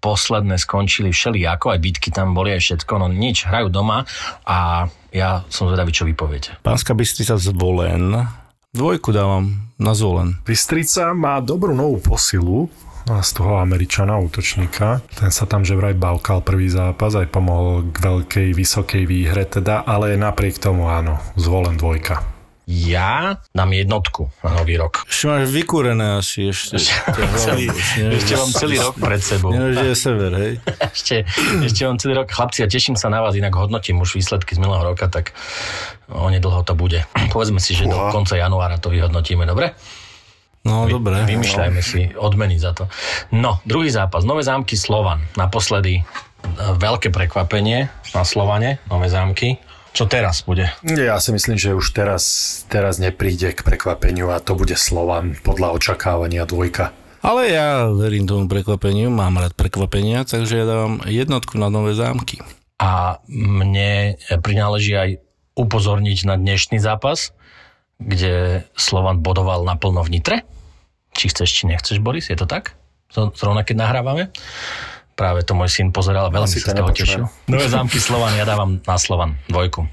[0.00, 4.08] posledné skončili všelijako, aj bitky tam boli, aj všetko, no nič, hrajú doma
[4.48, 6.56] a ja som zvedavý, čo vy poviete.
[6.64, 8.28] Pánska Bystrica zvolen.
[8.72, 10.40] Dvojku dávam na zvolen.
[10.44, 12.68] Bystrica má dobrú novú posilu
[13.08, 15.00] z toho Američana, útočníka.
[15.16, 19.80] Ten sa tam že vraj bavkal prvý zápas, aj pomohol k veľkej, vysokej výhre teda,
[19.88, 22.37] ale napriek tomu áno, zvolen dvojka.
[22.68, 25.08] Ja dám jednotku na nový rok.
[25.08, 26.76] Ešte máš vykúrené asi ešte.
[27.48, 29.56] Celý, ešte mám celý rok pred sebou.
[29.56, 30.52] Nevieš, je sever, hej?
[30.98, 31.24] Ešte,
[31.64, 32.28] ešte mám celý rok.
[32.28, 35.32] Chlapci, ja teším sa na vás, inak hodnotím už výsledky z minulého roka, tak
[36.12, 37.08] onedlho to bude.
[37.32, 39.72] Povedzme si, že do konca januára to vyhodnotíme, dobre?
[40.68, 41.24] No, dobre.
[41.24, 42.92] Vymýšľajme si odmeny za to.
[43.32, 44.28] No, druhý zápas.
[44.28, 45.24] Nové zámky Slovan.
[45.40, 46.04] Naposledy e,
[46.76, 48.82] veľké prekvapenie na Slovane.
[48.92, 49.56] Nové zámky.
[49.98, 50.70] Čo teraz bude?
[50.86, 52.22] Ja si myslím, že už teraz,
[52.70, 56.94] teraz nepríde k prekvapeniu a to bude Slovan podľa očakávania dvojka.
[57.18, 62.38] Ale ja verím tomu prekvapeniu, mám rád prekvapenia, takže ja dávam jednotku na nové zámky.
[62.78, 65.18] A mne prináleží aj
[65.58, 67.34] upozorniť na dnešný zápas,
[67.98, 70.46] kde Slovan bodoval naplno v Nitre.
[71.18, 72.78] Či chceš, či nechceš, Boris, je to tak?
[73.10, 74.30] Zrovna keď nahrávame?
[75.18, 77.22] Práve to môj syn pozeral a veľmi Asi sa z to toho tešil.
[77.50, 79.90] Nové zámky Slovan, ja dávam na Slovan dvojku.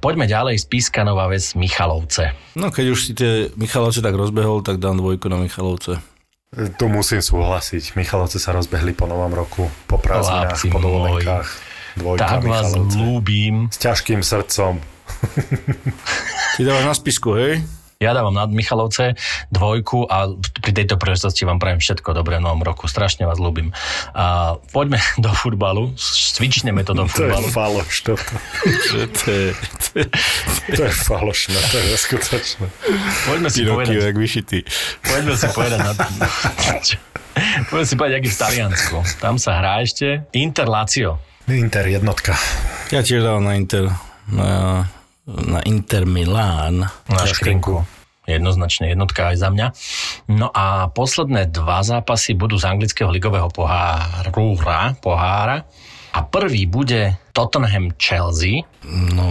[0.00, 2.32] Poďme ďalej, Spíska Nová Ves Michalovce.
[2.56, 6.00] No keď už si tie Michalovce tak rozbehol, tak dám dvojku na Michalovce.
[6.52, 8.00] Tu musím súhlasiť.
[8.00, 11.48] Michalovce sa rozbehli po novom roku, po prázdninách, Chlapci po dovolenkách.
[11.92, 13.68] Dvojka Tak vás ľúbim.
[13.68, 14.80] S ťažkým srdcom.
[16.56, 17.60] Ty dávaš na spisku, hej?
[18.02, 19.14] Ja dávam na Michalovce
[19.48, 20.26] dvojku a
[20.58, 22.84] pri tejto príležitosti vám prajem všetko dobré v novom roku.
[22.84, 23.70] Strašne vás ľúbim.
[24.10, 25.94] A poďme do futbalu.
[26.34, 27.46] Cvičneme to do To je futbalu.
[27.48, 28.26] faloš, toto.
[28.26, 29.46] To je, to je,
[30.72, 32.66] To je falošné, to je neskutočné.
[33.24, 34.58] Poďme si roky, povedať, jak vyšitý.
[35.00, 35.92] poďme si povedať na
[37.70, 38.96] Poďme si povedať, jak je v Taliansku.
[39.16, 41.22] Tam sa hrá ešte Inter Lazio.
[41.44, 42.34] Inter jednotka.
[42.90, 43.88] Ja tiež dávam na Inter,
[44.26, 44.84] na,
[45.26, 46.86] na Inter Milán.
[47.06, 47.86] Na škrinku.
[48.22, 49.66] Jednoznačne jednotka aj za mňa.
[50.30, 54.54] No a posledné dva zápasy budú z anglického ligového poháru,
[55.02, 55.66] pohára.
[56.12, 58.62] A prvý bude Tottenham Chelsea.
[58.84, 59.26] No,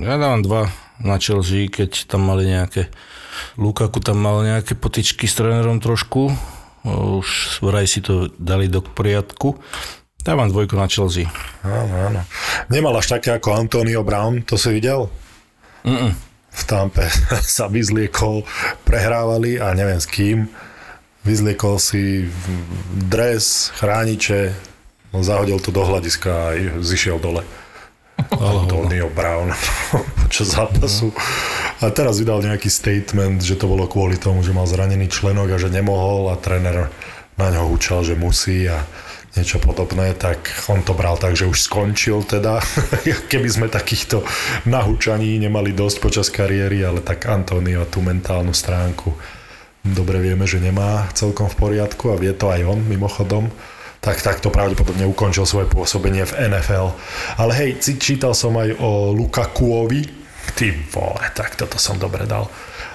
[0.00, 0.62] ja dávam dva
[0.98, 2.90] na Chelsea, keď tam mali nejaké...
[3.58, 6.30] Lukaku tam mal nejaké potičky s trénerom trošku.
[6.86, 9.58] Už vraj si to dali do poriadku.
[10.24, 11.28] Dávam dvojku na Chelsea.
[11.60, 12.20] Áno, áno.
[12.72, 15.12] Nemal až také ako Antonio Brown, to si videl?
[15.84, 16.16] Mm-mm.
[16.48, 17.04] v Tampe
[17.60, 18.40] sa vyzliekol,
[18.88, 20.48] prehrávali a neviem s kým.
[21.28, 22.32] Vyzliekol si
[23.04, 24.56] dres, chrániče,
[25.12, 26.48] zahodil to do hľadiska a
[26.80, 27.44] zišiel dole.
[28.32, 29.52] Antonio Brown
[30.24, 31.12] počas zápasu.
[31.84, 35.60] A teraz vydal nejaký statement, že to bolo kvôli tomu, že mal zranený členok a
[35.60, 36.88] že nemohol a tréner
[37.36, 38.88] na ňo hučal, že musí a
[39.34, 42.62] niečo podobné, tak on to bral tak, že už skončil teda.
[43.30, 44.22] Keby sme takýchto
[44.70, 49.14] nahúčaní nemali dosť počas kariéry, ale tak Antonio tú mentálnu stránku
[49.84, 53.52] dobre vieme, že nemá celkom v poriadku a vie to aj on mimochodom
[54.04, 56.92] tak takto pravdepodobne ukončil svoje pôsobenie v NFL.
[57.40, 60.04] Ale hej, čítal som aj o Lukakuovi.
[60.52, 62.44] Ty vole, tak toto som dobre dal.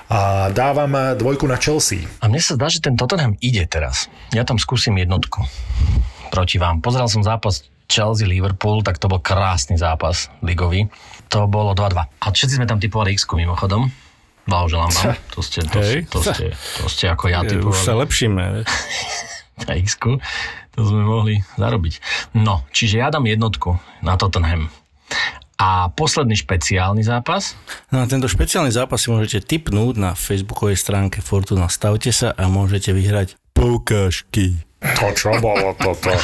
[0.05, 2.05] A dávam dvojku na Chelsea.
[2.21, 4.05] A mne sa zdá, že ten Tottenham ide teraz.
[4.37, 5.49] Ja tam skúsim jednotku
[6.29, 6.79] proti vám.
[6.79, 10.87] Pozeral som zápas Chelsea-Liverpool, tak to bol krásny zápas ligový.
[11.33, 12.05] To bolo 2-2.
[12.05, 13.89] A všetci sme tam typovali x mimochodom.
[14.45, 15.13] Blahoželám vám.
[15.37, 17.73] To ste, to, to, to, ste, to ste ako ja typovali.
[17.73, 18.43] Už sa lepšíme.
[19.65, 19.97] Na x
[20.79, 21.99] to sme mohli zarobiť.
[22.39, 24.71] No, čiže ja dám jednotku na Tottenham.
[25.59, 27.59] A posledný špeciálny zápas?
[27.91, 31.67] No a tento špeciálny zápas si môžete tipnúť na facebookovej stránke Fortuna.
[31.67, 34.63] Stavte sa a môžete vyhrať poukážky.
[34.79, 36.15] To čo bolo toto?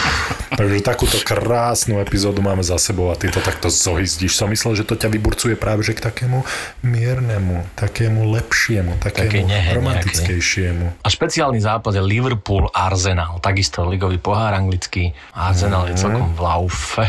[0.56, 4.32] Takže takúto krásnu epizódu máme za sebou a ty to takto zohyzdíš.
[4.32, 6.40] Som myslel, že to ťa vyburcuje práve že k takému
[6.80, 11.04] miernemu, takému lepšiemu, takému Také romantickejšiemu.
[11.04, 13.44] A špeciálny zápas je Liverpool-Arsenal.
[13.44, 15.12] Takisto ligový pohár anglický.
[15.36, 15.90] Arsenal mm.
[15.92, 17.04] je celkom v laufe.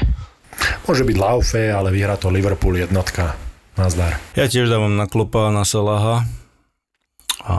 [0.91, 3.39] Môže byť laufe, ale vyhrá to Liverpool jednotka.
[3.79, 4.19] Nazdar.
[4.35, 6.27] Ja tiež dávam na klopa na Salaha.
[7.47, 7.55] A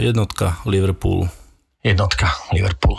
[0.00, 1.28] jednotka Liverpool.
[1.84, 2.96] Jednotka Liverpool.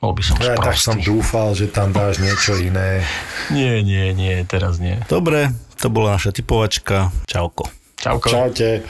[0.00, 3.00] Bol by som ja, tak som dúfal, že tam dáš niečo iné.
[3.48, 5.00] Nie, nie, nie, teraz nie.
[5.08, 7.10] Dobre, to bola naša typovačka.
[7.24, 7.66] Čauko.
[7.96, 8.28] Čauko.
[8.28, 8.84] Čaute.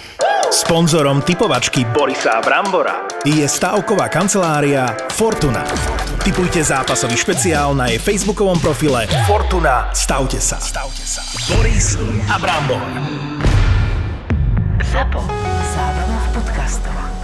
[0.51, 5.67] Sponzorom typovačky Borisa Brambora je stavková kancelária Fortuna.
[6.23, 9.91] Typujte zápasový špeciál na jej facebookovom profile Fortuna.
[9.91, 10.59] Stavte sa.
[10.63, 11.23] Stavte sa.
[11.51, 11.99] Boris
[12.31, 12.83] a Brambor.
[14.87, 15.23] Zapo.
[15.75, 17.16] Zábrná v podcastovách.